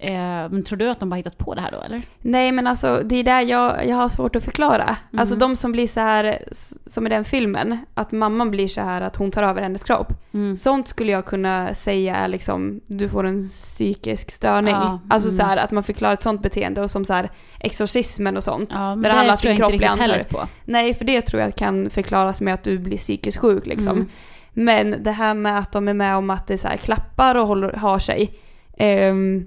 [0.00, 2.02] Eh, men tror du att de bara hittat på det här då eller?
[2.20, 4.84] Nej men alltså det är där jag, jag har svårt att förklara.
[4.84, 5.20] Mm.
[5.20, 6.38] Alltså de som blir så här
[6.86, 10.12] som i den filmen, att mamman blir så här att hon tar över hennes kropp.
[10.34, 10.56] Mm.
[10.56, 14.74] Sånt skulle jag kunna säga är liksom, du får en psykisk störning.
[14.74, 15.38] Ja, Alltså mm.
[15.38, 17.30] så här att man förklarar ett sånt beteende och som så här
[17.60, 18.70] exorcismen och sånt.
[18.72, 20.46] Ja, men Där det, det om tror jag inte riktigt heller på.
[20.64, 23.96] Nej för det tror jag kan förklaras med att du blir psykiskt sjuk liksom.
[23.96, 24.08] Mm.
[24.52, 27.46] Men det här med att de är med om att det så här klappar och
[27.46, 28.34] håller, har sig.
[28.78, 29.46] ehm,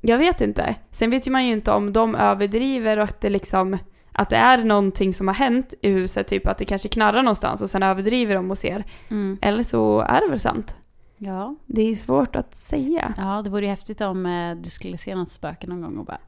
[0.00, 0.74] jag vet inte.
[0.90, 3.78] Sen vet ju man ju inte om de överdriver och att det liksom
[4.12, 7.62] Att det är någonting som har hänt i huset, typ att det kanske knarrar någonstans
[7.62, 8.84] och sen överdriver de och ser.
[9.10, 9.38] Mm.
[9.42, 10.76] Eller så är det väl sant.
[11.18, 11.56] Ja.
[11.66, 13.14] Det är svårt att säga.
[13.16, 16.04] ja, det vore ju häftigt om eh, du skulle se något spöke någon gång och
[16.04, 16.18] bara...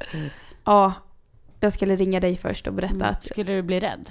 [0.64, 0.92] Ja,
[1.60, 3.08] jag skulle ringa dig först och berätta Mm.
[3.10, 4.10] att Skulle du bli rädd?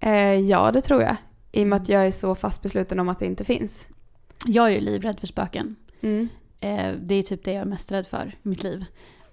[0.00, 1.16] eh, ja, det tror jag.
[1.52, 3.88] I och med att jag är så fast besluten om att det inte finns.
[4.46, 5.76] Jag är ju livrädd för spöken.
[6.00, 6.28] Mm.
[6.60, 8.84] Eh, det är typ det jag är mest rädd för i mitt liv.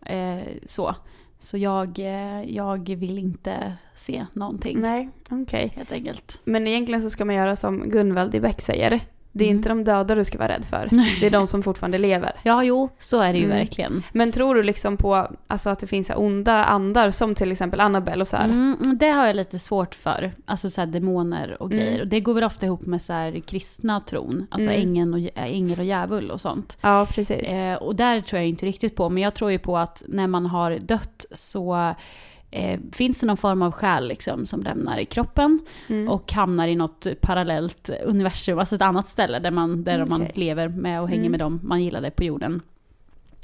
[0.06, 0.96] Eh, så.
[1.40, 4.80] Så jag, eh, jag vill inte se någonting.
[4.80, 5.74] Nej, okej.
[5.76, 6.42] Helt enkelt.
[6.44, 9.02] Men egentligen så ska man göra som Gunvald i Beck säger.
[9.38, 9.58] Det är Mm.
[9.58, 10.90] inte de döda du ska vara rädd för.
[11.20, 12.32] Det är de som fortfarande lever.
[12.44, 13.58] Ja, jo, så är det ju Mm.
[13.58, 14.04] verkligen.
[14.12, 18.22] Men tror du liksom på alltså, att det finns onda andar som till exempel Annabelle
[18.22, 18.46] och så här?
[18.46, 20.32] Mm, det har jag lite svårt för.
[20.46, 21.84] Alltså så här demoner och Mm.
[21.86, 22.02] grejer.
[22.02, 24.48] Och det går väl ofta ihop med så här kristna tron.
[24.52, 24.82] Alltså Mm.
[24.82, 26.78] ängeln och, ängel och djävul och sånt.
[26.82, 27.50] Ja, precis.
[27.50, 29.10] Eh, och där tror jag inte riktigt på.
[29.10, 31.96] Men jag tror ju på att när man har dött så
[32.52, 35.60] eh, finns det någon form av själ liksom, som lämnar i kroppen.
[35.88, 36.10] Mm.
[36.10, 40.32] och hamnar i något parallellt universum, alltså ett annat ställe där man, där man Okej.
[40.36, 41.32] lever med och hänger Mm.
[41.32, 42.62] med dem man gillade på jorden.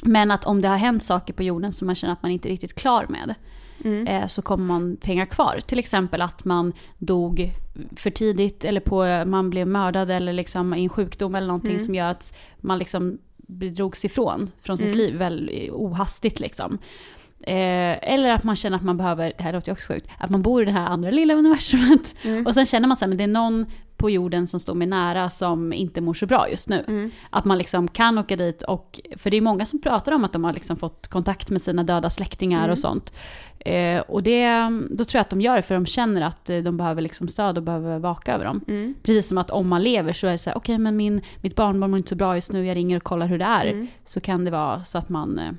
[0.04, 2.48] Men att om det har hänt saker på jorden som man känner att man inte
[2.48, 3.36] är riktigt klar med,
[3.84, 4.08] Mm.
[4.08, 5.60] eh, så kommer man pengar kvar.
[5.66, 7.52] Till exempel att man dog
[7.96, 11.80] för tidigt eller på, man blev mördad eller liksom i en sjukdom eller någonting Mm.
[11.84, 14.98] som gör att man liksom drogs ifrån från sitt Mm.
[14.98, 16.78] liv väldigt ohastigt liksom.
[17.48, 20.30] Eh, eller att man känner att man behöver, det här låter ju också sjukt, att
[20.30, 22.46] man bor i det här andra lilla universumet Mm.
[22.46, 23.66] och sen känner man så här, men det är någon
[23.98, 26.84] på jorden som står mig nära som inte mår så bra just nu.
[26.88, 27.12] Mm.
[27.30, 30.34] Att man liksom kan åka dit och, för det är många som pratar om att
[30.34, 32.72] de har liksom fått kontakt med sina döda släktingar Mm.
[32.72, 33.14] och sånt.
[33.60, 34.50] Eh, och det,
[34.90, 37.28] då tror jag att de gör det för de känner att eh, de behöver liksom
[37.28, 38.62] stöd och behöver vaka över dem.
[38.68, 38.96] Mm.
[39.04, 41.56] Precis som att om man lever så är det så här, okej men min, mitt
[41.56, 43.66] barnbarn mår inte så bra just nu, jag ringer och kollar hur det är.
[43.66, 43.88] Mm.
[44.06, 45.52] Så kan det vara så att man eh,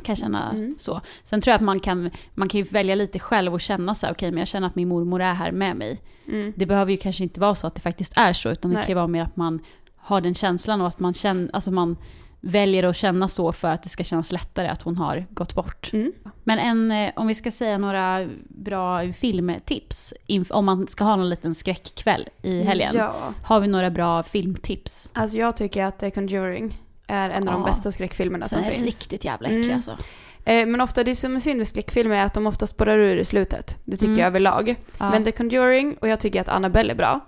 [0.00, 0.74] kan känna Mm.
[0.78, 1.00] så.
[1.24, 4.06] Sen tror jag att man kan, man kan ju välja lite själv och känna så
[4.06, 6.00] här, okej men jag känner att min mormor är här med mig.
[6.28, 6.52] Mm.
[6.56, 8.84] Det behöver ju kanske inte vara så att det faktiskt är så, utan det Nej.
[8.84, 9.60] kan ju vara mer att man
[9.96, 11.96] har den känslan och att man känner, alltså man
[12.42, 15.90] väljer att känna så för att det ska kännas lättare att hon har gått bort.
[15.92, 16.12] Mm.
[16.44, 20.14] Men en, eh, om vi ska säga några bra filmtips,
[20.50, 22.92] om man ska ha någon liten skräckkväll i helgen.
[22.94, 23.14] Ja.
[23.44, 25.10] Har vi några bra filmtips?
[25.12, 26.78] Alltså jag tycker att The Conjuring
[27.10, 28.84] är en av de bästa skräckfilmerna som är finns.
[28.84, 29.76] riktigt jävla äckliga Mm.
[29.76, 29.96] alltså.
[30.44, 33.16] Eh, men ofta, det som är synd med skräckfilmer är att de ofta spårar ur
[33.16, 33.76] i slutet.
[33.84, 34.18] Det tycker Mm.
[34.18, 34.74] jag överlag.
[34.98, 35.10] Ja.
[35.10, 37.20] Men The Conjuring, och jag tycker att Annabelle är bra.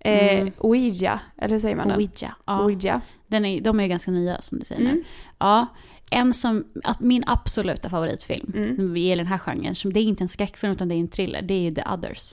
[0.00, 0.52] Eh, Mm.
[0.58, 1.96] Ouija, eller hur säger man den?
[1.96, 2.34] Ouija.
[2.46, 2.64] Ja.
[2.64, 3.00] Ouija.
[3.26, 4.90] Den är, de är ju ganska nya som du säger nu.
[4.90, 5.04] Mm.
[5.38, 5.66] Ja,
[6.10, 8.96] en som, att min absoluta favoritfilm, Mm.
[8.96, 11.42] gäller den här genren, som det är inte en skräckfilm utan det är en thriller,
[11.42, 12.32] det är ju The Others.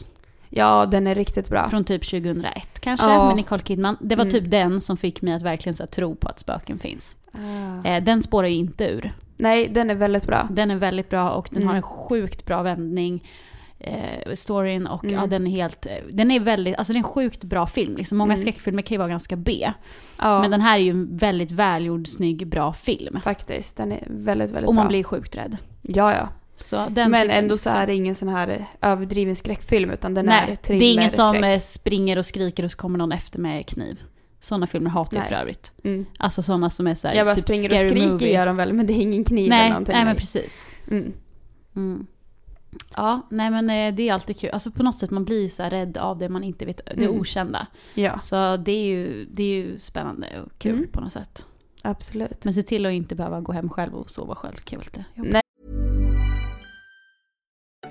[0.54, 1.70] Ja, den är riktigt bra.
[1.70, 3.28] Från typ 2001 kanske, Ja.
[3.28, 3.98] med Nicole Kidman.
[4.02, 4.32] Det var Mm.
[4.32, 7.16] typ den som fick mig att verkligen så här, tro på att spöken finns.
[7.32, 7.88] Ah.
[7.88, 9.14] Eh, den spårar ju inte ur.
[9.38, 10.48] Nej, den är väldigt bra.
[10.52, 11.68] Den är väldigt bra och den Mm.
[11.70, 13.24] har en sjukt bra vändning.
[13.80, 15.16] Eh, storyn och Mm.
[15.16, 17.98] ja, den är helt, eh, den är väldigt, alltså det är en sjukt bra film.
[17.98, 18.38] Liksom, många Mm.
[18.42, 19.72] skräckfilmer kan ju vara ganska B.
[20.18, 23.20] Ja, Men den här är ju en väldigt välgjord, snygg, bra film.
[23.24, 23.78] faktiskt.
[23.78, 24.90] Den är väldigt, väldigt Och man bra.
[24.90, 25.58] blir sjukt rädd.
[25.82, 26.30] Ja, ja.
[26.62, 30.14] Så den Men ändå så ska är det ingen sån här eh, överdriven skräckfilm, utan
[30.14, 32.98] den är Nej, det thriller, är ingen som eh, springer och skriker och så kommer
[33.00, 34.02] någon efter med kniv.
[34.40, 35.74] Sådana filmer hatar jag för övrigt.
[35.84, 36.06] Mm.
[36.20, 38.34] Alltså sådana som är såhär, Jag bara typ springer och skriker movie.
[38.34, 39.96] gör de väl, men det är ingen kniv eller Nej, någonting.
[39.96, 40.66] nej men precis.
[40.92, 41.14] Mm.
[41.76, 42.08] Mm.
[42.96, 44.50] Ja, nej men eh, det är alltid kul.
[44.50, 46.78] Alltså på något sätt man blir ju så här rädd av det man inte vet,
[46.86, 47.20] det Mm.
[47.20, 47.68] okända.
[47.94, 50.88] Ja, Så det är, ju, det är ju spännande och kul Mm.
[50.92, 51.46] på något sätt.
[51.84, 52.46] absolut.
[52.46, 54.56] Men se till att inte behöva gå hem själv och sova själv.
[54.56, 55.06] Kan jag.
[55.16, 55.41] Nej.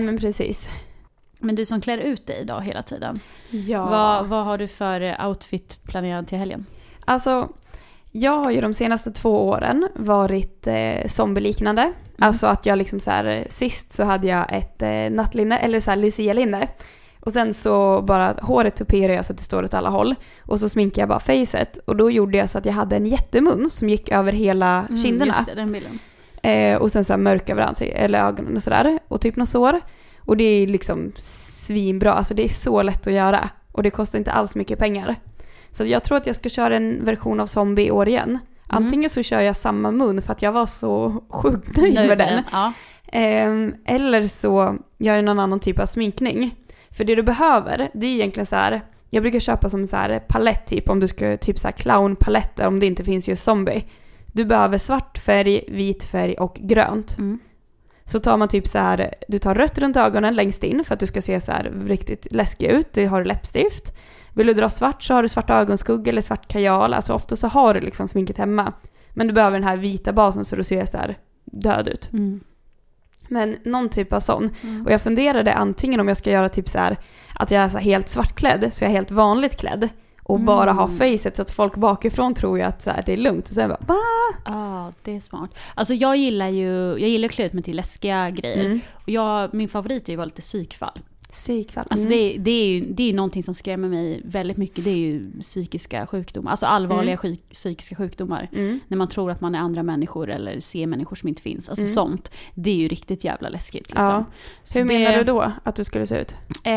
[0.00, 0.68] Men precis.
[1.38, 3.20] Men du som klär ut dig idag hela tiden.
[3.50, 3.84] Ja.
[3.84, 6.66] Vad, vad har du för eh, outfit planerad till helgen?
[7.04, 7.48] Alltså,
[8.12, 11.92] jag har ju de senaste två åren varit eh, zombieliknande.
[12.18, 15.90] Alltså att jag liksom så här, sist så hade jag ett eh, nattlinne, eller så
[15.90, 16.68] här Lucia-linne.
[17.20, 20.14] Och sen så bara håret tuperade jag så att det står åt alla håll.
[20.42, 21.78] Och så sminkade jag bara facet.
[21.84, 25.02] Och då gjorde jag så att jag hade en jättemun som gick över hela Mm,
[25.02, 25.34] kinderna.
[25.36, 25.98] Just det, den bilden.
[26.42, 28.98] Eh, och sen så här mörk över ansiktet, eller ögonen och sådär.
[29.08, 29.80] Och typ något sår.
[30.18, 33.50] Och det är liksom svinbra, alltså det är så lätt att göra.
[33.72, 35.16] Och det kostar inte alls mycket pengar.
[35.70, 38.38] Så jag tror att jag ska köra en version av Zombie i år igen.
[38.66, 42.42] Antingen så kör jag samma mun för att jag var så sjukt nöjd med den.
[42.52, 42.72] Ja.
[43.12, 46.54] Ehm, eller så gör jag någon annan typ av sminkning.
[46.90, 48.80] För det du behöver, det är egentligen så här.
[49.10, 52.66] Jag brukar köpa som så här palett typ om du ska typ så här clownpaletter
[52.66, 53.84] om det inte finns just zombie.
[54.32, 57.18] Du behöver svart färg, vit färg och grönt.
[57.18, 57.38] Mm.
[58.04, 61.00] Så tar man typ så här, du tar rött runt ögonen längst in för att
[61.00, 62.88] du ska se så här riktigt läskig ut.
[62.92, 63.92] Det har du läppstift.
[64.34, 66.94] Vill du dra svart så har du svart ögonskugga eller svart kajal.
[66.94, 68.72] Alltså ofta så har du liksom sminket hemma.
[69.10, 72.12] Men du behöver den här vita basen så du ser så här död ut.
[72.12, 72.40] Mm.
[73.28, 74.50] Men någon typ av sån.
[74.62, 74.86] Mm.
[74.86, 76.96] Och jag funderade antingen om jag ska göra typ så här
[77.34, 79.88] att jag är så helt svartklädd, så jag är helt vanligt klädd.
[80.32, 80.46] Och Mm.
[80.46, 83.48] bara ha facet så att folk bakifrån tror ju att så här, det är lugnt.
[83.48, 83.94] Och sen bara va?
[84.44, 85.50] Ja, det är smart.
[85.74, 88.64] Alltså jag gillar ju, jag gillar att klä ut mig till läskiga grejer.
[88.64, 88.80] Mm.
[88.94, 91.00] Och jag, min favorit är ju att vara lite psykfall.
[91.32, 91.86] Psykfall.
[91.90, 92.18] Alltså Mm.
[92.18, 94.84] det, det, är ju, det är ju någonting som skrämmer mig väldigt mycket.
[94.84, 96.50] Det är ju psykiska sjukdomar.
[96.50, 97.16] Alltså allvarliga Mm.
[97.18, 98.48] sjuk, psykiska sjukdomar.
[98.52, 98.80] Mm.
[98.88, 101.68] När man tror att man är andra människor eller ser människor som inte finns.
[101.68, 101.94] Alltså Mm.
[101.94, 102.30] sånt.
[102.54, 103.86] Det är ju riktigt jävla läskigt.
[103.88, 104.04] Liksom.
[104.04, 104.24] Ja.
[104.62, 106.34] Så Hur det- menar du då att du skulle se ut?
[106.64, 106.72] Eh,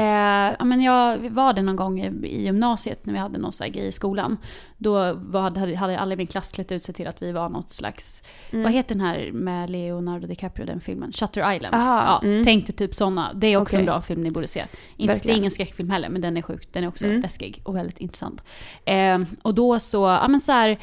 [0.59, 3.67] ja, men jag var det någon gång i i gymnasiet när vi hade någon här
[3.67, 4.37] grej i skolan.
[4.77, 7.49] Då var, hade, hade alla i min klass klätt ut sig till att vi var
[7.49, 8.63] något slags, Mm.
[8.63, 11.11] vad heter den här med Leonardo DiCaprio, den filmen?
[11.11, 11.75] Shutter Island.
[11.75, 12.43] Aha, ja, mm.
[12.43, 13.33] Tänk dig typ sådana.
[13.33, 13.79] Det är också Okej.
[13.79, 14.65] en bra film ni borde se.
[14.97, 16.67] Inte, det är ingen skräckfilm heller, men den är sjuk.
[16.73, 17.21] Den är också Mm.
[17.21, 18.43] läskig och väldigt intressant.
[18.85, 20.77] Eh, och då så, ja men så här,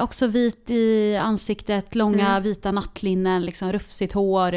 [0.00, 2.42] också vit i ansiktet, långa Mm.
[2.42, 4.54] vita nattlinnen, liksom rufsigt hår.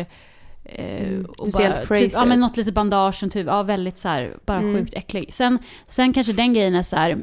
[0.65, 1.25] Eh, Mm.
[1.37, 4.59] och helt crazy typ, ja, men något lite bandage, typ, ja väldigt så här, bara
[4.59, 4.75] Mm.
[4.75, 5.33] sjukt äcklig.
[5.33, 7.17] Sen, sen kanske den grejen är så här,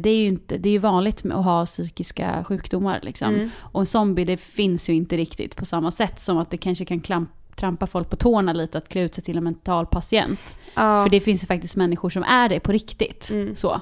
[0.00, 3.34] det är ju inte, det är vanligt att ha psykiska sjukdomar liksom.
[3.34, 3.50] Mm.
[3.60, 6.84] Och en zombie det finns ju inte riktigt på samma sätt som att det kanske
[6.84, 10.56] kan klamp, trampa folk på tårna lite att klä ut sig till en mental patient.
[10.74, 11.02] Ja.
[11.04, 13.30] För det finns ju faktiskt människor som är det på riktigt.
[13.30, 13.54] Mm.
[13.54, 13.80] Så.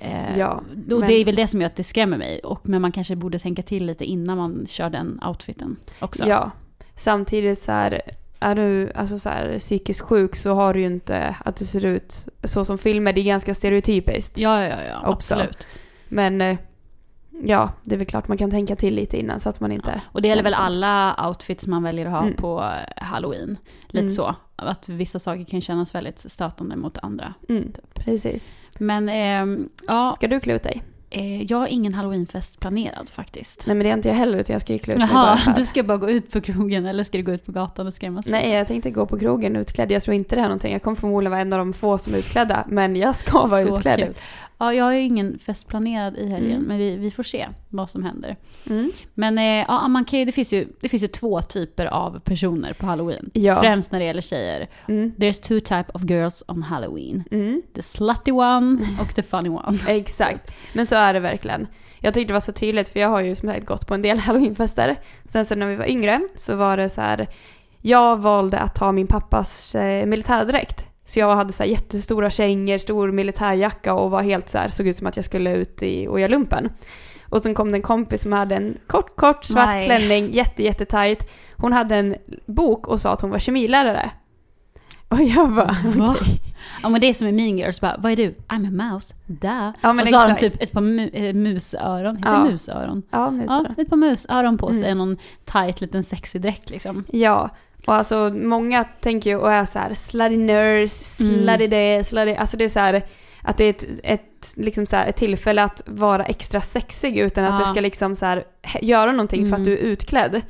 [0.00, 0.64] Eh, Ja, och
[0.98, 2.38] men- Det är väl det som gör att det skrämmer mig.
[2.38, 6.24] Och, men man kanske borde tänka till lite innan man kör den outfiten också.
[6.28, 6.50] Ja.
[6.96, 8.00] Samtidigt så här,
[8.42, 11.84] är du alltså så här, psykiskt sjuk så har du ju inte att du ser
[11.84, 13.12] ut så som filmer.
[13.12, 14.38] Det är ganska stereotypiskt.
[14.38, 15.10] ja, ja, ja Också.
[15.34, 15.66] absolut.
[16.08, 16.56] Men eh,
[17.44, 20.00] ja, det är väl klart man kan tänka till lite innan så att man inte...
[20.06, 20.64] Och det gäller väl sånt.
[20.64, 22.34] alla outfits man väljer att ha Mm.
[22.36, 23.56] på eh, halloween.
[23.86, 24.10] Lite Mm.
[24.10, 24.34] så.
[24.56, 27.34] Att vissa saker kan kännas väldigt stötande mot andra.
[27.48, 28.52] Mm, precis.
[28.78, 30.82] Men ehm, ja, Ska du klä ut dig?
[31.12, 33.66] Eh, jag har ingen halloweenfest planerad faktiskt.
[33.66, 35.26] Nej men det är inte jag heller utan jag ska ju klä ut mig bara
[35.26, 35.54] Jaha, här.
[35.56, 37.94] du ska bara gå ut på krogen eller ska du gå ut på gatan och
[37.94, 38.26] skrämmas?
[38.26, 39.90] Nej, jag tänkte gå på krogen utklädd.
[39.90, 40.72] Jag tror inte det är någonting.
[40.72, 42.64] Jag kommer förmodligen vara en av de få som är utklädda.
[42.68, 43.98] Men jag ska vara Så utklädd.
[43.98, 44.14] kul.
[44.62, 46.62] Ja, jag har ju ingen fest planerad i helgen, Mm.
[46.68, 48.36] men vi, vi får se vad som händer.
[48.70, 48.92] Mm.
[49.14, 52.20] Men eh, ja, man kan ju, det, finns ju, det finns ju två typer av
[52.20, 53.30] personer på halloween.
[53.34, 53.56] Ja.
[53.60, 54.68] Främst när det gäller tjejer.
[54.88, 55.12] Mm.
[55.18, 57.24] There's two type of girls on halloween.
[57.30, 57.62] Mm.
[57.74, 59.78] The slutty one och the funny one.
[59.88, 60.52] Exakt.
[60.72, 61.66] Men så är det verkligen.
[62.00, 64.02] Jag tyckte det var så tydligt för jag har ju som sagt gått på en
[64.02, 64.96] del halloweenfester.
[65.24, 67.26] Sen så när vi var yngre så var det så här.
[67.80, 70.86] Jag valde att ta min pappas eh, militärdräkt.
[71.04, 74.96] Så jag hade så jättestora kängor, stor militärjacka och var helt så här, såg ut
[74.96, 76.68] som att jag skulle ut i, och göra lumpen.
[77.28, 79.84] Och sen kom det en kompis som hade en kort, kort svart Nej.
[79.86, 81.30] klänning, jätte, jättetajt.
[81.56, 84.10] Hon hade en bok och sa att hon var kemilärare.
[85.08, 85.76] Och jag bara,
[86.10, 86.40] okej.
[86.82, 88.34] Ja men det är som i Mean Girls, bara, vad är du?
[88.48, 89.72] I'm a mouse, da.
[89.82, 90.40] Ja, och så har de exakt.
[90.40, 92.44] typ ett par mu eh, musöron, heter Ja.
[92.44, 93.02] musöron?
[93.10, 93.64] Ja, så.
[93.76, 94.98] Ja, ett par musöron på sig, Mm.
[94.98, 97.04] någon tight liten sexig dräkt liksom.
[97.12, 97.50] Ja,
[97.86, 101.44] och alltså många tänker ju och är så här slutty nurse, Mm.
[101.44, 103.02] slutty det, slutty, alltså det är så här
[103.42, 107.44] att det är ett, ett, liksom så här, ett tillfälle att vara extra sexig utan
[107.44, 107.66] att Ja.
[107.66, 108.44] det ska liksom så här,
[108.82, 109.64] göra någonting för att Mm.
[109.64, 110.40] du är utklädd.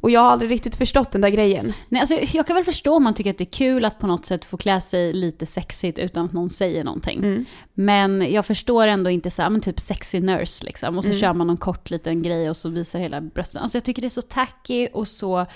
[0.00, 1.72] Och jag har aldrig riktigt förstått den där grejen.
[1.88, 4.06] Nej, alltså, jag kan väl förstå om man tycker att det är kul att på
[4.06, 7.18] något sätt få klä sig lite sexigt utan att någon säger någonting.
[7.18, 7.44] Mm.
[7.74, 10.98] Men jag förstår ändå inte så här, men typ sexy nurse liksom.
[10.98, 11.20] Och så Mm.
[11.20, 13.62] kör man någon kort liten grej och så visar hela brösten.
[13.62, 15.46] Alltså jag tycker det är så tacky och så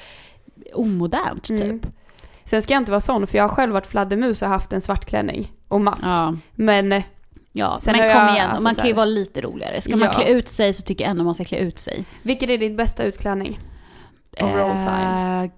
[0.74, 1.60] omodernt typ.
[1.60, 1.80] Mm.
[2.44, 4.80] Sen ska jag inte vara sån för jag har själv varit fladdermus och haft en
[4.80, 6.04] svart klänning och mask.
[6.06, 7.02] Ja, Men eh,
[7.52, 7.78] ja.
[7.80, 9.80] Sen men kom jag, igen, alltså, man kan ju vara lite roligare.
[9.80, 10.12] Ska man Ja.
[10.12, 12.04] klä ut sig så tycker jag ändå man ska klä ut sig.
[12.22, 13.58] vilken är din bästa utklädning?
[14.32, 15.50] Of all time.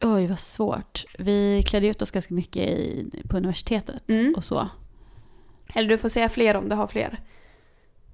[0.00, 1.04] Eh, oj, vad svårt.
[1.18, 4.34] Vi klädde ut oss ganska mycket i, på universitetet Mm.
[4.36, 4.68] och så.
[5.74, 7.18] Eller du får säga fler om du har fler.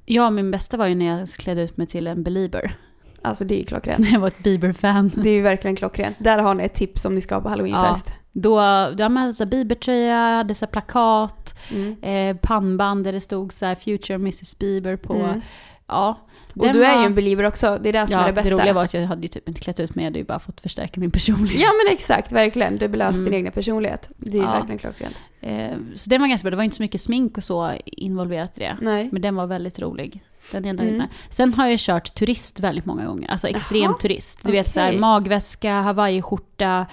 [0.05, 2.77] Ja, min bästa var ju när jag klädde ut mig till en belieber.
[3.23, 4.09] Alltså det är klockrent.
[4.13, 5.11] Jag var ett Bieber-fan.
[5.15, 6.17] Det är ju verkligen klockrent.
[6.21, 8.15] Där har ni ett tips om ni ska på halloweenfest.
[8.33, 11.97] Då, då hade man så här Bieber-tröja, hade så plakat, Mm.
[12.03, 15.15] eh, pannband där det stod så här Future Mrs Bieber på.
[15.15, 15.41] Mm.
[15.87, 16.19] Ja.
[16.55, 18.27] Och den du är var- ju en believer också, det är det som Ja, är
[18.27, 18.55] det det, bästa.
[18.57, 20.39] roliga var att jag hade ju typ inte klätt ut mig, jag hade ju bara
[20.39, 21.61] fått förstärka min personlighet.
[21.61, 22.77] Ja men exakt, verkligen.
[22.77, 23.25] Du belöst Mm.
[23.25, 24.11] din egna personlighet.
[24.17, 24.53] Det är Ja.
[24.53, 25.17] verkligen klockrent.
[25.41, 28.59] Eh, så den var ganska bra, det var inte så mycket smink och så involverat
[28.59, 28.77] i det.
[28.81, 29.09] Nej.
[29.13, 30.23] Men den var väldigt rolig.
[30.53, 31.07] Den jag nöjd Mm.
[31.31, 34.43] Sen har jag kört turist väldigt många gånger, alltså extrem turist.
[34.47, 35.01] Du vet så här okej.
[35.01, 36.87] magväska, hawaiiskjorta,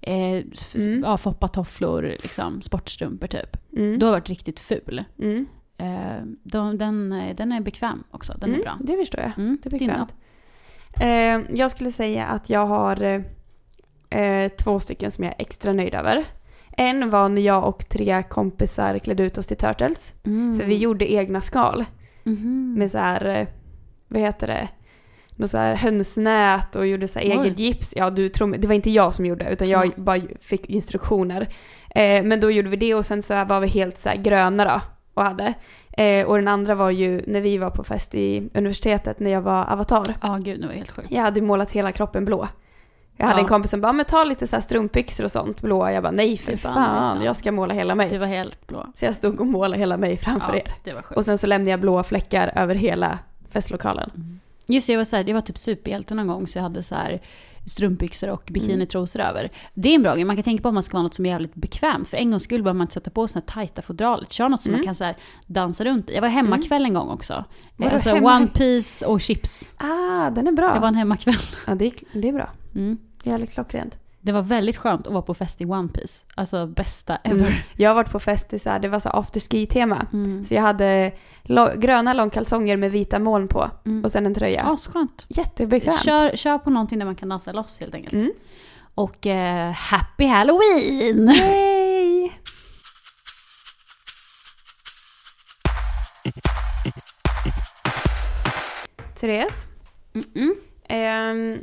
[0.00, 0.14] eh,
[0.74, 1.02] Mm.
[1.04, 3.56] ja, foppatofflor, liksom, sportstrumpor typ.
[3.76, 3.98] Mm.
[3.98, 5.04] Du har varit riktigt ful.
[5.18, 5.46] Mm.
[5.78, 8.76] Eh, de, den, den är bekväm också, den är Mm, bra.
[8.80, 9.32] Det förstår jag.
[9.38, 10.14] Mm, Det är bekvämt.
[11.00, 15.72] Eh, jag skulle säga att jag har eh, eh, två stycken som jag är extra
[15.72, 16.24] nöjd över.
[16.76, 20.14] En var när jag och tre kompisar klädde ut oss till Turtles.
[20.26, 20.58] Mm.
[20.60, 21.84] För vi gjorde egna skal
[22.22, 22.74] Mhm.
[22.78, 23.46] med så här, eh,
[24.08, 24.68] vad heter det,
[25.36, 27.94] något så här hönsnät och gjorde så här eget gips.
[27.96, 29.90] Ja, du tror det var inte jag som gjorde utan jag Ja.
[29.96, 31.48] bara fick instruktioner.
[31.94, 34.80] Eh, men då gjorde vi det och sen så var vi helt så gröna då
[35.18, 35.54] och hade.
[35.92, 39.40] Eh, och den andra var ju när vi var på fest i universitetet när jag
[39.42, 40.14] var avatar.
[40.22, 41.10] Ja, gud, det var helt sjukt.
[41.10, 42.48] Jag hade ju målat hela kroppen blå.
[43.16, 43.42] Jag hade Ja.
[43.42, 45.92] en kompis som bara, men ta lite så strumpbyxor och sånt blåa.
[45.92, 48.08] Jag bara, nej för fan, fan, jag ska måla hela mig.
[48.10, 48.86] Det var helt blå.
[48.94, 50.72] Så jag stod och målade hela mig framför Ja, er.
[50.84, 51.16] det var sjukt.
[51.18, 53.18] Och sen så lämnade jag blåa fläckar över hela
[53.50, 54.10] festlokalen.
[54.66, 56.82] Just det, jag var, så här, jag var typ superhjälte någon gång så jag hade
[56.82, 57.20] så här
[57.68, 59.50] strumpbyxor och bikinitrosor över.
[59.74, 61.26] Det är en bra grej, man kan tänka på om man ska vara något som
[61.26, 62.08] är jävligt bekvämt.
[62.08, 64.32] För en gångs skull behöver man inte sätta på sig tajta fodralet.
[64.32, 64.78] Kör något som Mm.
[64.78, 65.14] man kan så
[65.46, 66.14] dansa runt i.
[66.14, 67.44] Jag var hemmakväll en gång också.
[67.76, 69.70] Vadå Alltså hemma- one piece och chips.
[69.76, 70.74] Ah, den är bra.
[70.74, 71.34] Det var en hemmakväll.
[71.66, 72.50] Ja, det är, det är bra.
[72.74, 72.98] Mm.
[73.22, 73.98] Det är jävligt klockrent.
[74.20, 76.24] Det var väldigt skönt att vara på fest i one piece.
[76.34, 77.40] Alltså bästa ever.
[77.46, 77.52] Mm.
[77.76, 80.06] Jag har varit på fest i så här, det var så afterski-tema.
[80.12, 80.44] Mm.
[80.44, 84.04] Så jag hade lo- gröna långkalsonger med vita moln på Mm.
[84.04, 84.64] och sen en tröja.
[84.66, 85.26] Ja, så skönt.
[85.28, 86.04] Jättebekvämt.
[86.04, 88.12] Kör, kör på någonting där man kan dansa loss helt enkelt.
[88.12, 88.32] Mm.
[88.94, 91.28] Och eh, happy halloween!
[91.28, 92.30] Yay!
[99.20, 99.68] Therese,
[100.12, 100.52] Mm-mm.
[100.88, 101.58] ehm,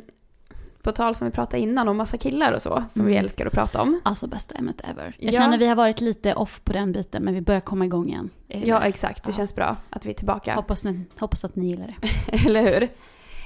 [0.86, 3.24] på tal som vi pratade innan om massa killar och så, som vi Mm.
[3.24, 4.00] älskar att prata om.
[4.04, 5.16] Alltså bästa ämnet ever.
[5.18, 5.38] Jag Ja.
[5.38, 8.30] känner vi har varit lite off på den biten men vi börjar komma igång igen.
[8.48, 9.24] Eh, Ja, exakt.
[9.24, 9.36] Det Ja.
[9.36, 10.54] känns bra att vi är tillbaka.
[10.54, 12.08] hoppas, ni, hoppas att ni gillar det.
[12.46, 12.88] Eller hur?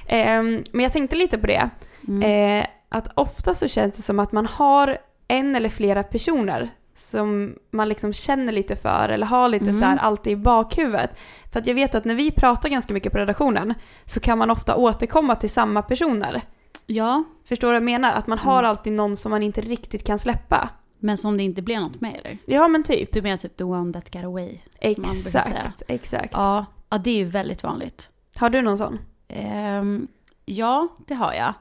[0.07, 1.69] Ehm, men jag tänkte lite på det.
[2.07, 2.59] Mm.
[2.59, 7.55] Eh, att ofta så känns det som att man har en eller flera personer som
[7.71, 9.79] man liksom känner lite för eller har lite Mm.
[9.79, 11.19] så här alltid i bakhuvudet.
[11.51, 13.73] För att jag vet att när vi pratar ganska mycket på redaktionen
[14.05, 16.41] så kan man ofta återkomma till samma personer.
[16.85, 18.11] Ja, Förstår du vad jag menar?
[18.13, 18.69] Att man har Mm.
[18.69, 20.69] alltid någon som man inte riktigt kan släppa.
[21.03, 22.37] men som det inte blev något med eller?
[22.45, 23.13] Ja men typ.
[23.13, 24.57] Du menar typ the one that got away?
[24.79, 26.33] Exakt, exakt.
[26.33, 28.09] Ja, ja det är ju väldigt vanligt.
[28.35, 28.99] Har du någon sån?
[29.27, 30.07] Ehm,
[30.45, 31.53] ja, det har jag.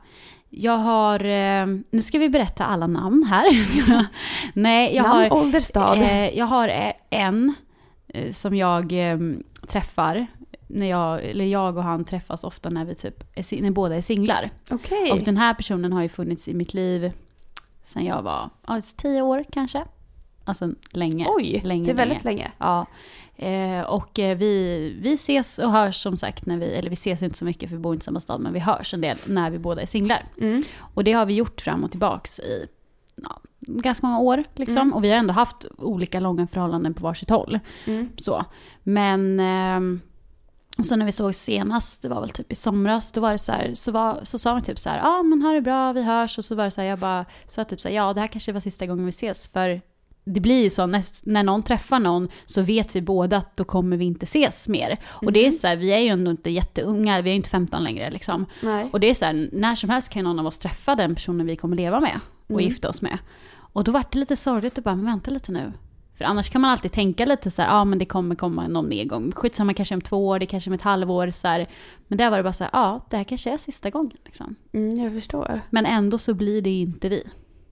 [0.50, 3.46] Jag har, ehm, nu ska vi berätta alla namn här.
[4.54, 5.98] Nej, jag Namn, har, ålder, stad.
[5.98, 7.54] eh, jag har eh, en
[8.08, 10.26] eh, som jag ehm, träffar.
[10.72, 14.00] När jag, eller jag och han träffas ofta när vi typ är, när båda är
[14.00, 14.50] singlar.
[14.70, 15.12] Okej.
[15.12, 17.12] Och den här personen har ju funnits i mitt liv
[17.82, 19.84] sen jag var ja, tio år kanske.
[20.44, 21.26] Alltså länge.
[21.28, 22.50] Oj, länge, det är väldigt länge.
[22.58, 22.86] Ja.
[23.36, 27.22] Eh, och eh, vi, vi ses och hörs som sagt när vi, eller vi ses
[27.22, 29.18] inte så mycket för vi bor inte i samma stad, men vi hörs en del
[29.26, 30.24] när vi båda är singlar.
[30.40, 30.62] Mm.
[30.78, 32.66] Och det har vi gjort fram och tillbaks i
[33.16, 34.82] ja, ganska många år liksom.
[34.82, 34.92] Mm.
[34.92, 37.58] Och vi har ändå haft olika långa förhållanden på varsitt håll.
[37.86, 38.08] Mm.
[38.16, 38.44] Så.
[38.82, 40.00] Men ehm,
[40.80, 43.38] och så när vi såg senast, det var väl typ i somras, då var det
[43.38, 45.60] så här, så, var, så sa vi typ så här, ja ah, men ha det
[45.60, 46.38] bra, vi hörs.
[46.38, 48.26] Och så var det så här, jag bara sa typ så här, ja det här
[48.26, 49.48] kanske var sista gången vi ses.
[49.48, 49.80] För
[50.24, 53.64] det blir ju så, när, när någon träffar någon så vet vi båda att då
[53.64, 54.98] kommer vi inte ses mer.
[55.04, 57.82] Och det är så här, vi är ju ändå inte jätteunga, vi är inte 15
[57.82, 58.46] längre liksom.
[58.62, 58.88] Nej.
[58.92, 61.46] Och det är så här, när som helst kan någon av oss träffa den personen
[61.46, 62.64] vi kommer leva med och Mm.
[62.64, 63.18] gifta oss med.
[63.72, 65.72] Och då var det lite sorgligt att bara, men vänta lite nu.
[66.20, 68.68] För annars kan man alltid tänka lite så här, ja ah, men det kommer komma
[68.68, 69.32] någon mer gång.
[69.32, 71.68] Skitsamma kanske om två år, det kanske om ett halvår så här.
[72.08, 74.16] Men där var det bara så här, ja ah, det här kanske är sista gången
[74.24, 74.54] liksom.
[74.72, 75.60] Mm, jag förstår.
[75.70, 77.26] Men ändå så blir det inte vi.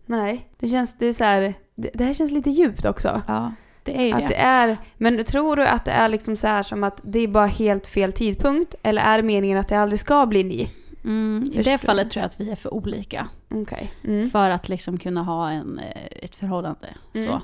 [0.06, 3.22] Nej, det känns, det är så här, det, det här känns lite djupt också.
[3.26, 4.28] Ja, det Att det.
[4.28, 7.28] det är, men tror du att det är liksom så här som att det är
[7.28, 8.74] bara helt fel tidpunkt?
[8.82, 10.70] Eller är det meningen att det aldrig ska bli ni?
[11.04, 13.28] Mm, I det fallet tror jag att vi är för olika.
[13.50, 13.92] Okej.
[14.04, 14.30] Mm.
[14.30, 16.88] För att liksom kunna ha en, eh, ett förhållande.
[17.14, 17.26] Mm.
[17.26, 17.42] Så.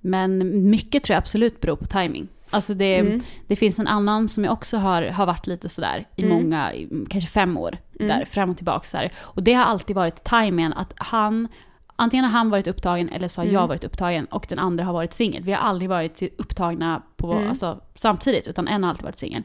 [0.00, 0.38] Men
[0.70, 2.28] mycket tror jag absolut beror på timing.
[2.50, 3.20] Alltså det, Mm.
[3.46, 6.34] det finns en annan som jag också har, har varit lite sådär i Mm.
[6.36, 6.72] många,
[7.10, 8.08] kanske fem år, Mm.
[8.18, 8.84] där fram och tillbaka.
[8.84, 9.12] Så här.
[9.18, 11.48] Och det har alltid varit timingen att han,
[11.96, 13.54] antingen har han varit upptagen eller så har Mm.
[13.54, 15.42] jag varit upptagen och den andra har varit singel.
[15.42, 17.48] Vi har aldrig varit upptagna på, Mm.
[17.48, 19.42] alltså, samtidigt utan en har alltid varit singel.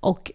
[0.00, 0.30] Och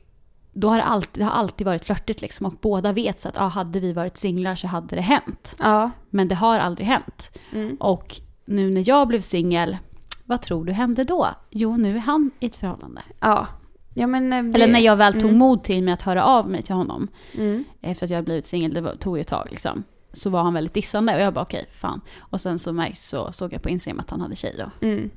[0.53, 3.37] då har det alltid, det har alltid varit flörtigt liksom och båda vet så att
[3.41, 5.55] ah, hade vi varit singlar så hade det hänt.
[5.59, 5.91] Ja.
[6.09, 7.37] Men det har aldrig hänt.
[7.53, 7.75] Mm.
[7.79, 8.15] Och
[8.45, 9.77] nu när jag blev singel,
[10.25, 11.27] vad tror du hände då?
[11.49, 13.01] Jo, nu är han i ett förhållande.
[13.19, 13.47] Ja.
[13.93, 14.33] Ja men...
[14.33, 15.37] eh, det- Eller när jag väl tog Mm.
[15.37, 17.63] mod till mig att höra av mig till honom, Mm.
[17.81, 19.83] efter att jag hade blivit singel, det tog ju ett tag liksom.
[20.13, 22.01] Så var han väldigt dissande och jag bara okej, fan.
[22.19, 24.87] Och sen så, märks, så såg jag på Instagram att han hade tjej då.
[24.87, 25.09] Mm.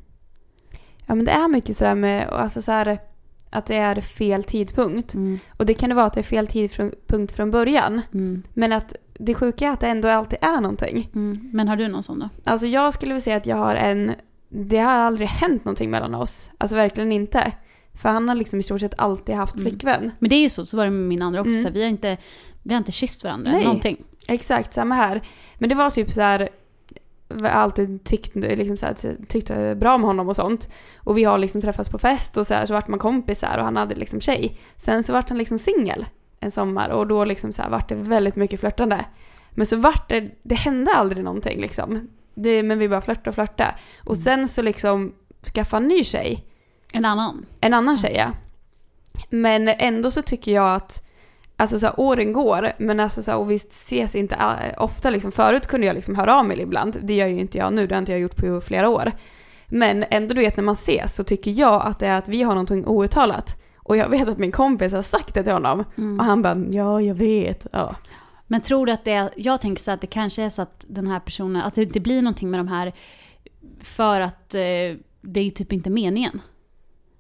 [1.06, 2.98] Ja men det är mycket sådär med, alltså så här,
[3.50, 5.14] att det är fel tidpunkt.
[5.14, 5.38] Mm.
[5.56, 8.02] Och det kan det vara att det är fel tidpunkt från början.
[8.14, 8.42] Mm.
[8.54, 11.10] Men att det sjuka är att det ändå alltid är någonting.
[11.14, 11.50] Mm.
[11.52, 12.28] Men har du någon sån då?
[12.44, 14.14] Alltså jag skulle vilja säga att jag har en,
[14.48, 16.50] det har aldrig hänt någonting mellan oss.
[16.58, 17.52] Alltså verkligen inte.
[17.94, 19.70] För han har liksom i stort sett alltid haft Mm.
[19.70, 20.10] flickvän.
[20.18, 21.50] Men det är ju så, så var det med min andra också.
[21.50, 21.62] Mm.
[21.62, 22.16] Så här, vi, har inte,
[22.62, 23.64] vi har inte kysst varandra Nej.
[23.64, 24.04] någonting.
[24.26, 25.22] Exakt, samma här.
[25.58, 26.48] Men det var typ så här.
[27.44, 30.68] Alltid tyckt, liksom så här, tyckt bra om honom och sånt.
[30.96, 33.64] Och vi har liksom träffats på fest och så här, så vart man kompisar och
[33.64, 34.58] han hade liksom tjej.
[34.76, 36.06] Sen så vart han liksom singel
[36.40, 39.04] en sommar och då liksom så här vart det väldigt mycket flörtande.
[39.50, 42.08] Men så vart det, det hände aldrig någonting liksom.
[42.34, 43.74] Det, men vi bara flörtade och flörtade.
[44.04, 45.14] Och sen så liksom
[45.54, 46.44] skaffa en ny tjej.
[46.92, 47.46] En annan.
[47.60, 48.32] En annan tjej ja.
[49.30, 51.07] Men ändå så tycker jag att
[51.60, 54.36] Alltså så här, åren går, men alltså så här, och vi ses inte
[54.78, 55.32] ofta liksom.
[55.32, 56.96] Förut kunde jag liksom höra av mig ibland.
[57.02, 59.12] Det gör ju inte jag nu, det har inte jag gjort på flera år.
[59.68, 62.42] Men ändå du vet när man ses så tycker jag att det är att vi
[62.42, 63.56] har någonting outtalat.
[63.76, 65.84] Och jag vet att min kompis har sagt det till honom.
[65.98, 66.20] Mm.
[66.20, 67.66] Och han bara, ja jag vet.
[67.72, 67.96] Ja.
[68.46, 70.84] Men tror du att det är, jag tänker så att det kanske är så att
[70.88, 72.92] den här personen, att det inte blir någonting med de här
[73.82, 74.60] för att eh,
[75.20, 76.40] det är typ inte meningen.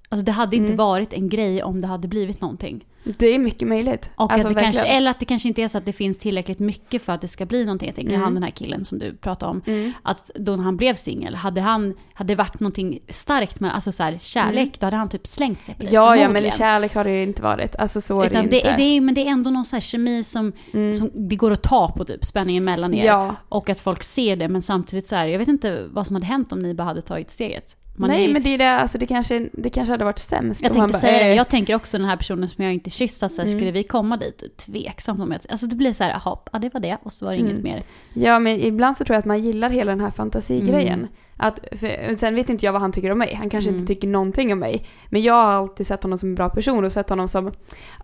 [0.08, 0.76] Alltså det hade inte Mm.
[0.76, 2.84] varit en grej om det hade blivit någonting.
[3.18, 4.10] Det är mycket möjligt.
[4.16, 6.18] Och Alltså, att det kanske, eller att det kanske inte är så att det finns
[6.18, 7.86] tillräckligt mycket för att det ska bli någonting.
[7.88, 8.22] Jag tänker Mm.
[8.24, 9.62] han den här killen som du pratade om.
[9.66, 9.92] Mm.
[10.02, 14.02] Att då han blev singel, hade, han, hade det varit någonting starkt med, alltså så
[14.02, 14.72] här, kärlek, Mm.
[14.80, 15.92] då hade han typ slängt sig på dig.
[15.94, 17.76] Ja, ja, men kärlek har det ju inte varit.
[17.76, 18.74] Alltså så är det det, inte.
[18.76, 20.94] det är, men det är ändå någon så här kemi som, Mm.
[20.94, 23.06] som det går att ta på typ, spänningen mellan er.
[23.06, 23.36] Ja.
[23.48, 26.26] Och att folk ser det, men samtidigt så här, jag vet inte vad som hade
[26.26, 27.76] hänt om ni bara hade tagit steget.
[27.98, 30.62] Man Nej är, men det är det, alltså det kanske, det kanske hade varit sämst.
[30.62, 33.22] jag tänkte bara, säga det, jag tänker också den här personen som jag inte kysst,
[33.22, 33.58] att så här, Mm.
[33.58, 36.74] skulle vi komma dit, tveksamt om jag, alltså det blir så här, jaha, ja det
[36.74, 37.62] var det, och så var det inget Mm.
[37.62, 37.82] mer.
[38.14, 40.98] Ja men ibland så tror jag att man gillar hela den här fantasigrejen.
[40.98, 41.08] Mm.
[41.40, 43.80] Att, för, sen vet inte jag vad han tycker om mig, han kanske Mm.
[43.80, 44.86] inte tycker någonting om mig.
[45.10, 47.52] Men jag har alltid sett honom som en bra person och sett honom som,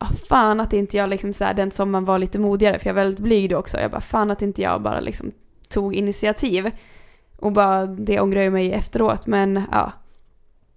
[0.00, 2.86] ah, fan att inte jag liksom så här, den som man var lite modigare, för
[2.86, 3.78] jag är väldigt blyg då också.
[3.80, 5.32] Jag bara, fan att inte jag bara liksom
[5.68, 6.70] tog initiativ.
[7.36, 9.92] Och bara, det ångrar jag mig efteråt men ja,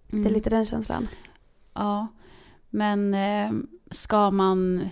[0.08, 0.34] det är Mm.
[0.34, 1.08] lite den känslan.
[1.74, 2.08] Ja,
[2.70, 3.52] men eh,
[3.92, 4.90] ska man...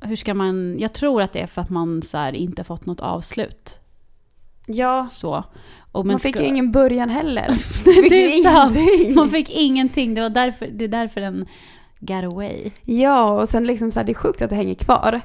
[0.00, 0.78] Hur ska man...
[0.78, 3.78] Jag tror att det är för att man så inte fått något avslut.
[4.66, 5.44] Ja, Så.
[5.92, 7.46] Och, men man fick ska- ju ingen början heller.
[8.10, 9.16] det är sant.
[9.16, 10.14] Man fick ingenting.
[10.14, 11.46] Det, var därför, det är därför den
[12.00, 12.70] got away.
[12.82, 15.20] Ja, och sen liksom så här, det är sjukt att det hänger kvar.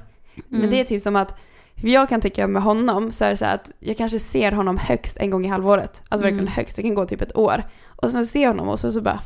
[0.48, 0.72] Men Mm.
[0.72, 1.40] det är typ som att,
[1.82, 5.18] jag kan tycka med honom så är det så att jag kanske ser honom högst
[5.18, 6.04] en gång i halvåret.
[6.10, 6.54] Alltså verkligen Mm.
[6.54, 7.64] högst, det kan gå typ ett år.
[7.88, 9.20] Och sen ser jag honom och så, så bara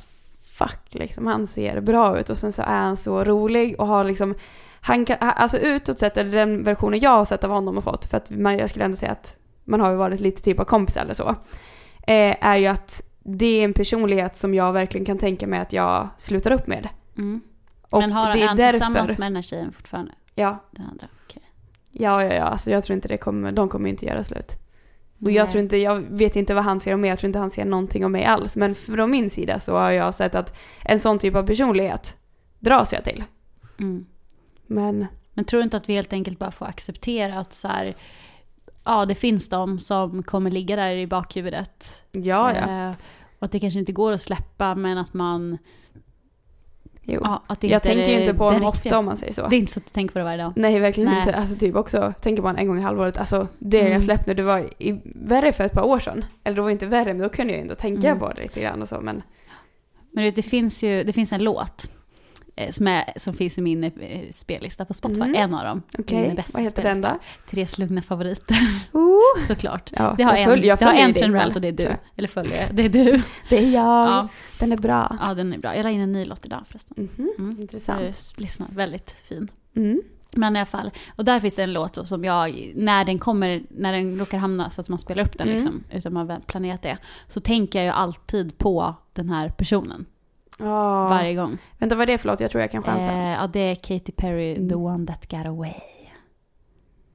[0.58, 4.04] fuck liksom, han ser bra ut och sen så är han så rolig och har
[4.04, 4.36] liksom
[4.82, 7.84] han kan, alltså utåt sett är det den versionen jag har sett av honom och
[7.84, 10.60] fått, för att man, jag skulle ändå säga att man har ju varit lite typ
[10.60, 11.30] av kompis eller så.
[12.08, 15.74] Eh, är ju att det är en personlighet som jag verkligen kan tänka mig att
[15.74, 16.89] jag slutar upp med.
[17.18, 17.41] Mm.
[17.91, 20.12] Men har han därför, tillsammans med den här tjejen fortfarande?
[20.36, 21.08] Ja, Den andra?
[21.93, 22.43] Ja, ja, ja.
[22.43, 24.57] Alltså jag tror inte det kommer, de kommer inte göra slut.
[25.17, 25.35] Och Nej.
[25.35, 27.51] jag tror inte, jag vet inte vad han ser om mig, jag tror inte han
[27.51, 28.55] ser någonting om mig alls.
[28.55, 32.17] Men från min sida så har jag sett att en sån typ av personlighet
[32.59, 33.23] dras jag till.
[33.79, 34.05] Mm.
[34.67, 37.95] Men Men tror du inte att vi helt enkelt bara får acceptera att så här,
[38.83, 42.03] ja det finns de som kommer ligga där i bakhuvudet.
[42.11, 42.89] ja, ja.
[42.89, 42.95] Eh,
[43.39, 45.57] och att det kanske inte går att släppa men att man,
[47.06, 47.22] Jo.
[47.24, 48.70] ja att det jag inte tänker ju inte på honom riktiga.
[48.70, 49.47] ofta om man säger så.
[49.47, 50.54] Det är inte så att du tänker på det varje dag.
[50.56, 51.20] Nej, verkligen Nej.
[51.20, 51.36] inte.
[51.36, 53.18] Alltså typ också, tänker på honom en gång i halvåret.
[53.18, 53.93] Alltså det Mm.
[53.93, 56.26] jag släppte nu, det var i, värre för ett par år sedan.
[56.43, 58.20] Eller det var inte värre, men då kunde jag ändå tänka Mm.
[58.20, 59.01] på det lite grann och så.
[59.01, 59.22] Men
[60.12, 61.91] Men det finns ju det finns en låt
[62.72, 63.91] som, är, som finns i min eh,
[64.32, 65.22] spellista på Spotify.
[65.22, 65.36] Mm.
[65.36, 65.82] En av dem.
[66.12, 67.12] Min bästa vad heter den spellista.
[67.12, 67.49] då?
[67.51, 68.58] Tres lugna favoriter,
[68.91, 69.89] Oh, såklart.
[69.95, 71.91] ja, Det har jag följ- en, det har följer en väl, och det är du.
[72.16, 73.22] Eller följare, det är du.
[73.49, 74.08] Det är jag.
[74.08, 74.28] Ja,
[74.60, 75.18] Den är bra.
[75.22, 75.76] ja, den är bra.
[75.76, 77.10] Jag la in en ny låt idag förresten.
[77.18, 77.62] Mhm, Mm.
[77.62, 78.16] Intressant.
[78.16, 79.47] Så Lyssna, väldigt fin.
[79.76, 80.01] Mm.
[80.36, 83.64] Men i alla fall, och där finns det en låt som jag, när den kommer,
[83.70, 85.56] när den råkar hamna så att man spelar upp den Mm.
[85.58, 86.97] liksom, utan man har planerat det,
[87.28, 90.06] så tänker jag ju alltid på den här personen
[90.60, 91.08] Ja.
[91.08, 91.58] varje gång.
[91.78, 92.39] Vänta, vad är det för låt?
[92.39, 93.12] Jag tror jag kan chansa.
[93.12, 94.70] Eh, ja, det är Katy Perry, Mm.
[94.70, 95.74] The One That Got Away.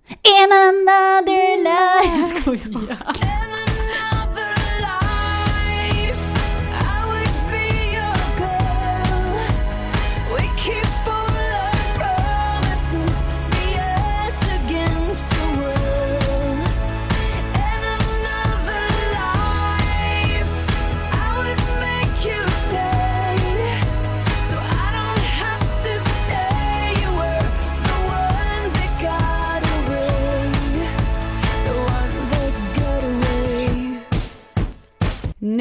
[0.09, 2.19] In another life!
[2.19, 2.99] Jag skojar.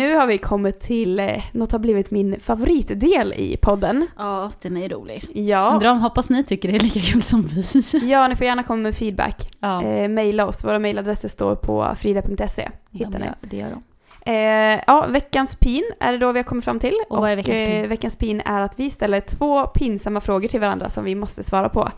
[0.04, 4.08] Har vi kommit till eh, något har blivit min favoritdel i podden.
[4.18, 5.24] Ja, den är rolig.
[5.34, 7.64] Ja, Undrar om, hoppas ni tycker det är lika kul som vi.
[8.12, 9.52] ja ni får gärna komma med feedback.
[9.60, 12.70] Ja, Eh, maila oss, våra mailadresser står på frida.se.
[12.91, 13.26] Hittar de ni.
[13.26, 13.84] gör, det gör de.
[14.32, 16.93] Eh, ja, veckans pin är det då vi har kommit fram till.
[17.10, 17.84] Och vad är veckans pin?
[17.84, 21.43] Eh, veckans pin är att vi ställer två pinsamma frågor till varandra som vi måste
[21.43, 21.91] svara på.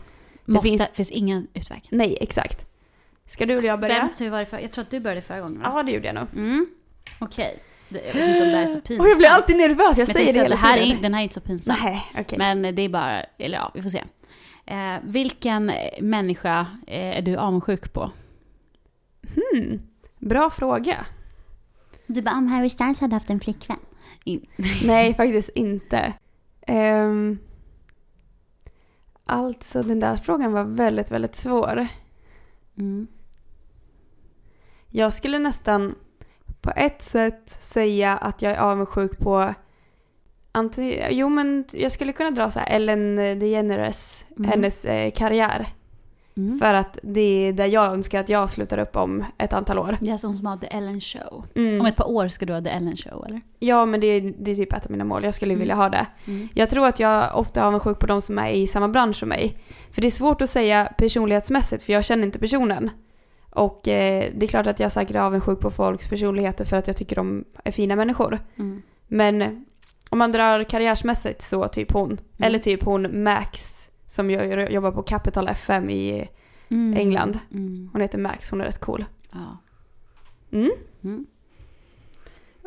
[0.44, 1.10] Måste, finns- finns...
[1.10, 1.88] ingen utväg.
[1.90, 2.66] Nej, exakt.
[3.26, 3.94] Ska du eller jag börja?
[3.94, 4.58] Vems tur var det för?
[4.58, 5.60] Jag tror att du började förra gången?
[5.64, 6.26] Ja, det gjorde jag nog.
[6.36, 6.66] Mm.
[7.18, 7.58] Okej.
[7.90, 9.00] Jag vet inte om det här är så pinsamt.
[9.00, 11.02] Och jag blir alltid nervös, jag Men säger det hela här, det här är, tiden.
[11.02, 11.76] Den här är inte så pinsam.
[11.82, 12.38] Nej, okej.
[12.38, 14.04] Men det är bara, eller ja, vi får se.
[14.66, 18.10] Eh, vilken människa eh, är du avundsjuk på?
[19.34, 19.80] Hmm.
[20.18, 21.06] Bra fråga.
[22.06, 23.78] Du bara, om Harry Styles hade haft en flickvän.
[24.24, 24.46] In-
[24.84, 26.12] Nej, faktiskt inte.
[26.68, 27.38] Um,
[29.24, 31.86] alltså, den där frågan var väldigt, väldigt svår.
[32.78, 33.06] Mm.
[34.88, 35.94] Jag skulle nästan
[36.60, 39.54] på ett sätt säga att jag är avundsjuk på
[40.52, 44.50] Anti, jo men jag skulle kunna dra så här Ellen DeGeneres, Mm.
[44.50, 45.66] hennes eh, karriär.
[46.36, 46.58] Mm.
[46.58, 49.96] För att det är där jag önskar att jag slutar upp om ett antal år.
[50.00, 51.44] Det är alltså hon som har The Ellen Show.
[51.54, 51.80] Mm.
[51.80, 53.40] Om ett par år ska du ha The Ellen Show, eller?
[53.58, 55.60] Ja men det är, det är typ ett av mina mål, jag skulle Mm.
[55.60, 56.06] vilja ha det.
[56.26, 56.48] Mm.
[56.54, 59.28] Jag tror att jag ofta är avundsjuk på de som är i samma bransch som
[59.28, 59.58] mig.
[59.90, 62.90] För det är svårt att säga personlighetsmässigt för jag känner inte personen.
[63.50, 66.86] Och eh, det är klart att jag säkert är avundsjuk på folks personligheter för att
[66.86, 68.38] jag tycker de är fina människor.
[68.58, 68.82] Mm.
[69.08, 69.64] Men
[70.10, 72.10] om man drar karriärsmässigt så typ hon.
[72.10, 72.20] Mm.
[72.38, 76.28] Eller typ hon Max som jag jobbar på Capital FM i
[76.70, 76.98] Mm.
[76.98, 77.38] England.
[77.54, 77.90] Mm.
[77.92, 79.04] Hon heter Max, hon är rätt cool.
[79.30, 79.58] Ja.
[80.52, 80.70] Mm.
[81.04, 81.26] Mm.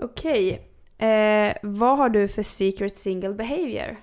[0.01, 0.67] Okej.
[0.97, 3.97] Eh, vad har du för secret single behavior?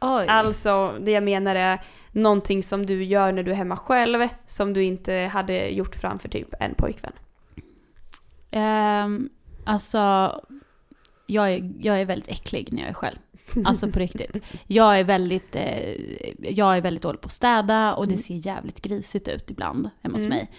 [0.00, 0.26] Oj.
[0.28, 1.78] Alltså det jag menar är
[2.12, 6.28] någonting som du gör när du är hemma själv som du inte hade gjort framför
[6.28, 7.12] typ en pojkvän.
[8.50, 9.28] Ehm,
[9.64, 9.98] alltså,
[11.26, 13.18] jag är, jag är väldigt äcklig när jag är själv.
[13.64, 14.36] Alltså på riktigt.
[14.66, 15.92] Jag är väldigt, eh,
[16.38, 18.22] jag är väldigt dålig på att städa och det Mm.
[18.22, 20.36] ser jävligt grisigt ut ibland hemma hos Mm.
[20.38, 20.50] mig.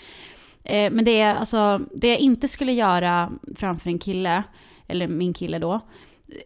[0.63, 4.43] Eh, men det är alltså, det jag inte skulle göra framför en kille,
[4.87, 5.79] eller min kille då,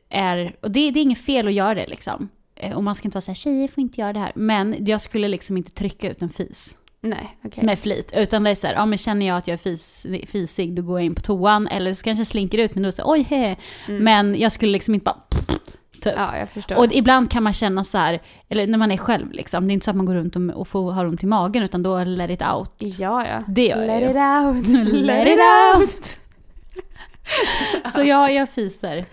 [0.10, 2.30] är, och det, det är inget fel att göra det liksom.
[2.56, 4.32] Eh, och man ska inte vara så här, tjejer får inte göra det här.
[4.36, 7.64] Men jag skulle liksom inte trycka ut en fis Nej, okej.
[7.64, 8.12] med flit.
[8.16, 10.82] Utan det är så här, ja men känner jag att jag är fis, fisig, då
[10.82, 11.68] går jag in på toan.
[11.68, 13.56] Eller så kanske jag slinker ut, men då säger oj he.
[13.88, 14.04] Mm.
[14.04, 15.18] Men jag skulle liksom inte bara
[16.02, 16.14] typ.
[16.18, 16.76] Ja, jag förstår.
[16.78, 19.74] Och ibland kan man känna så här, eller när man är själv liksom, det är
[19.74, 22.04] inte så att man går runt och, och får, har ont i magen, utan då
[22.04, 22.72] let it out.
[22.80, 23.42] ja, ja.
[23.48, 24.80] Det gör Let jag it ju.
[24.80, 24.94] out.
[24.94, 25.40] Let it
[25.76, 26.20] out!
[27.94, 29.06] så ja, jag fiser.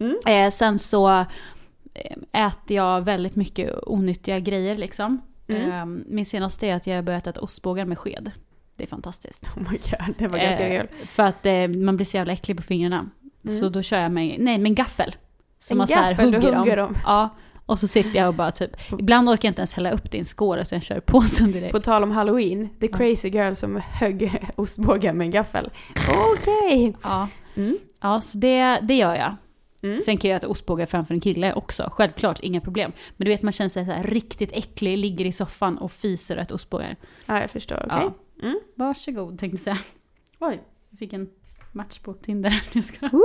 [0.00, 0.16] Mm.
[0.26, 1.24] Eh, sen så
[2.32, 5.20] äter jag väldigt mycket onyttiga grejer liksom.
[5.48, 5.70] Mm.
[5.72, 8.30] Eh, min senaste är att jag har börjat äta ostbågar med sked.
[8.76, 9.50] Det är fantastiskt.
[9.56, 10.88] Oh my god, det var ganska Eh, kul.
[11.06, 13.10] För att eh, man blir så jävla äcklig på fingrarna.
[13.44, 13.56] Mm.
[13.56, 15.14] Så då kör jag med, nej med en gaffel.
[15.58, 16.92] Så En man så här gaffel, du hugger, hugger dem.
[16.92, 17.02] dem.
[17.04, 17.28] Ja.
[17.66, 20.24] Och så sitter jag och bara typ, ibland orkar jag inte ens hälla upp en
[20.24, 21.72] skål utan jag kör påsen direkt.
[21.72, 22.96] På tal om halloween, the Ja.
[22.96, 25.70] crazy girl som högg ostbågar med en gaffel.
[26.32, 26.96] Okej.
[27.02, 27.78] Ja, Mm.
[28.00, 29.36] ja så det, det gör jag.
[29.82, 30.00] Mm.
[30.00, 32.92] Sen kan jag äta ostbågar framför en kille också, självklart, inga problem.
[33.16, 36.36] Men du vet man känner sig så här riktigt äcklig, ligger i soffan och fiser
[36.36, 36.96] och äter ostbågar.
[37.26, 37.76] Ja, jag förstår.
[37.76, 37.88] Okej.
[37.90, 38.14] Ja.
[38.42, 38.60] Mm.
[38.74, 39.78] Varsågod tänkte jag säga.
[40.38, 41.28] Oj, jag fick en
[41.72, 42.62] match på Tinder.
[42.72, 43.08] Jag ska...
[43.08, 43.22] Woho!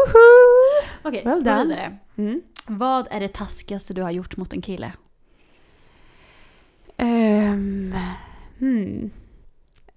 [1.04, 1.64] Okej, Well gå done.
[1.64, 1.98] vidare.
[2.18, 2.42] Mm.
[2.68, 4.94] Vad är det taskigaste du har gjort mot en kille?
[6.98, 7.96] Um,
[8.60, 9.12] hmm.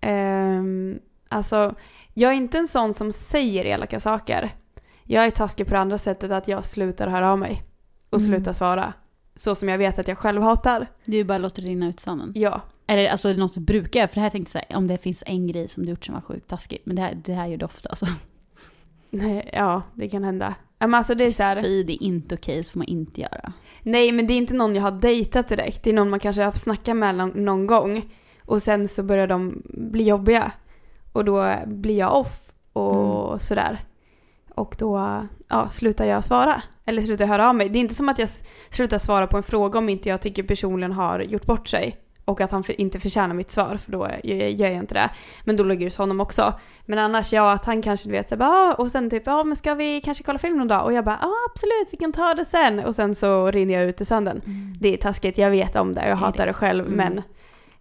[0.01, 0.99] Ehm,
[1.29, 1.75] alltså,
[2.15, 4.51] jag är inte en sån som säger elaka saker.
[5.11, 7.63] Jag är taskig på det andra sättet att jag slutar höra av mig.
[8.11, 8.27] Och Mm.
[8.35, 8.93] slutar svara.
[9.37, 10.87] Så som jag vet att jag själv hatar.
[11.05, 12.33] Du bara låter det rinna ut sanden.
[12.35, 12.61] Ja.
[12.87, 15.47] Eller alltså något du brukar för det här tänkte jag säga, om det finns en
[15.47, 16.87] grej som du gjort som var sjukt taskigt.
[16.87, 18.07] Men det här, det här gör du ofta alltså.
[19.11, 20.55] Nej, ja, det kan hända.
[20.79, 23.21] Men alltså det är så här, Fy, det är inte okej, så får man inte
[23.21, 23.53] göra.
[23.83, 25.83] Nej, men det är inte någon jag har dejtat direkt.
[25.83, 28.03] Det är någon man kanske har snackat med någon, någon gång.
[28.45, 30.53] Och sen så börjar de bli jobbiga.
[31.13, 33.39] Och då blir jag off och Mm.
[33.41, 33.79] sådär.
[34.59, 36.63] Och då ja, slutar jag svara.
[36.85, 37.69] Eller slutar jag höra av mig.
[37.69, 38.29] Det är inte som att jag
[38.71, 41.97] slutar svara på en fråga om inte jag tycker personen har gjort bort sig.
[42.25, 45.11] Och att han inte förtjänar mitt svar, för då gör jag, inte det.
[45.45, 46.55] Men då ligger det hos honom också.
[46.87, 49.57] Men annars, ja, att han kanske vet, så bara, "Ah", och sen typ, ja men
[49.57, 50.85] ska vi kanske kolla film någon dag?
[50.85, 52.79] Och jag bara, ja absolut, vi kan ta det sen.
[52.79, 54.43] Och sen så rinner jag ut i sanden.
[54.81, 56.55] Det är taskigt, jag vet om det, jag Det hatar det det.
[56.55, 56.97] själv, Mm.
[56.97, 57.23] men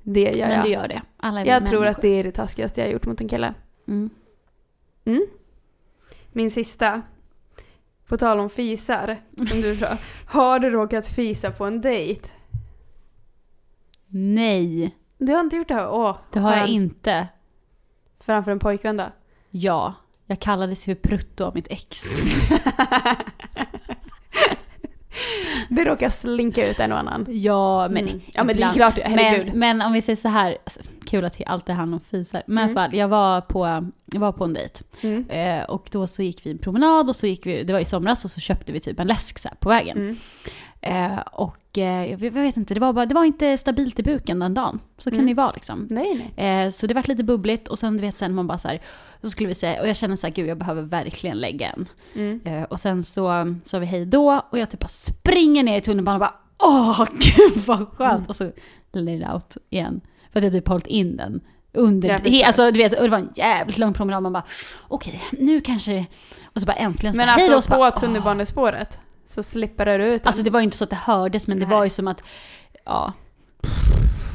[0.03, 0.65] det gör Men jag.
[0.65, 1.01] du gör det.
[1.17, 1.87] Alla jag tror människor.
[1.91, 3.53] att det är det taskigaste jag har gjort mot en kille.
[3.87, 4.09] Mm.
[6.37, 7.01] Min sista.
[8.07, 9.17] På tal om fisar,
[9.49, 9.97] som du sa.
[10.25, 12.29] Har du råkat fisa på en dejt?
[14.07, 15.87] Nej, Du har inte gjort det?
[15.87, 17.27] Åh, det har jag inte.
[18.19, 19.11] Framför en pojkvän då?
[19.49, 19.93] Ja.
[20.25, 22.03] Jag kallades för Prutto av mitt ex.
[25.69, 27.25] Det råkar slinka ut en och annan.
[27.29, 28.21] Ja, men, Mm.
[28.33, 29.47] Ja, men det är klart, herregud.
[29.47, 32.43] Men, men om vi säger så här, alltså, kul att allt det handlar om fisar.
[32.47, 32.77] Men i Mm.
[32.77, 34.83] alla fall, jag var på, jag var på en dejt.
[35.01, 35.29] Mm.
[35.29, 37.85] Eh, och då så gick vi en promenad och så gick vi, det var i
[37.85, 40.17] somras, och så köpte vi typ en läsk så här på vägen.
[40.81, 44.39] Eh, och eh, jag, vet inte, det var, bara, det var inte stabilt i buken
[44.39, 44.79] den dagen.
[44.97, 45.25] Så kan Mm.
[45.25, 45.87] det ju vara liksom.
[45.89, 46.63] Nej, nej.
[46.65, 48.81] Eh, så det var lite bubbligt och sen du vet sen man bara så här,
[49.21, 51.85] så skulle vi säga, och jag känner så här, gud jag behöver verkligen lägga en.
[52.15, 52.41] Mm.
[52.45, 55.81] Eh, och sen så sa vi hej då och jag typ bara springer ner i
[55.81, 56.33] tunnelbanan och bara
[56.69, 57.05] åh
[57.35, 58.17] gud vad skönt.
[58.17, 58.25] Mm.
[58.29, 58.51] Och så
[58.93, 60.01] lay it out igen.
[60.31, 61.41] För att jag typ hållit in den.
[61.73, 64.23] Under, alltså du vet, det var en jävligt lång promenad.
[64.23, 64.43] Man bara
[64.87, 66.05] okej, nu kanske,
[66.45, 67.41] och så bara äntligen så Men bara, då.
[67.55, 70.25] alltså så på bara, tunnelbanespåret så slippade du ut.
[70.27, 71.75] Alltså det var ju inte så att det hördes men det Nej.
[71.77, 72.23] var ju som att,
[72.85, 73.13] ja.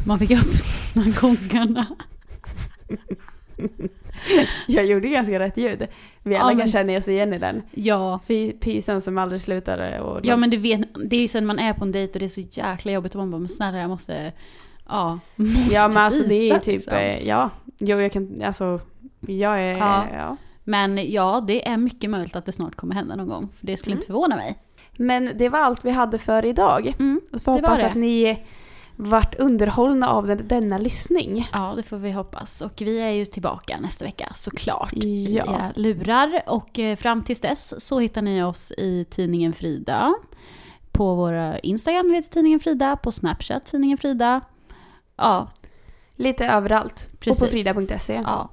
[0.07, 1.87] Man fick upp gångarna.
[4.69, 5.87] Jag gjorde ganska rätt ljud.
[6.23, 7.63] Vi alla Ja, kan men- känna oss igen i den.
[7.71, 8.21] Ja.
[8.61, 10.01] Pysen som aldrig slutade.
[10.01, 10.81] Och Ja men du vet,
[11.11, 13.15] det är ju sen man är på en dejt och det är så jäkla jobbigt
[13.15, 14.33] och man bara, men snälla jag måste,
[14.89, 15.19] ja.
[15.37, 16.97] Måste Ja men alltså det är ju typ, liksom.
[16.99, 17.51] eh, ja.
[17.79, 18.81] Jo jag kan, alltså,
[19.21, 20.05] jag är, Ja.
[20.13, 20.37] ja.
[20.65, 23.49] Men ja, det är mycket möjligt att det snart kommer hända någon gång.
[23.57, 23.99] För det skulle Mm.
[23.99, 24.59] inte förvåna mig.
[24.97, 26.95] Men det var allt vi hade för idag.
[26.99, 27.87] Mm, Och var hoppas det.
[27.87, 28.43] att ni
[28.97, 31.49] vart underhållna av den, denna lyssning.
[31.53, 32.61] Ja, det får vi hoppas.
[32.61, 34.93] Och vi är ju tillbaka nästa vecka såklart.
[35.05, 35.45] I Ja.
[35.45, 36.43] era lurar.
[36.47, 40.15] Och eh, fram tills dess så hittar ni oss i tidningen Frida.
[40.93, 42.97] På våra Instagram vi heter tidningen Frida.
[42.97, 44.41] På Snapchat tidningen Frida.
[45.17, 45.49] Ja,
[46.17, 47.11] Lite överallt.
[47.21, 47.43] Precis.
[47.43, 48.23] Och på frida.se.
[48.25, 48.51] ja.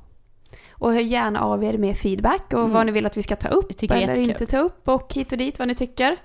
[0.79, 2.71] Och hör gärna av er med feedback och Mm.
[2.71, 5.37] vad ni vill att vi ska ta upp eller inte ta upp och hit och
[5.37, 6.17] dit vad ni tycker.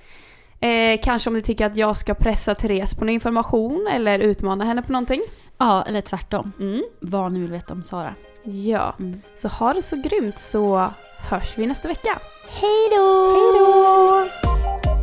[0.60, 4.64] Eh, kanske om ni tycker att jag ska pressa Therese på någon information eller utmana
[4.64, 5.22] henne på någonting.
[5.58, 6.52] ja, eller tvärtom.
[6.60, 6.82] Mm.
[7.00, 8.14] Vad ni vill veta om Sara.
[8.44, 9.20] Ja, Mm.
[9.34, 10.88] så ha det så grymt så
[11.30, 12.18] hörs vi nästa vecka.
[12.48, 13.30] Hej då!
[13.30, 14.93] Hej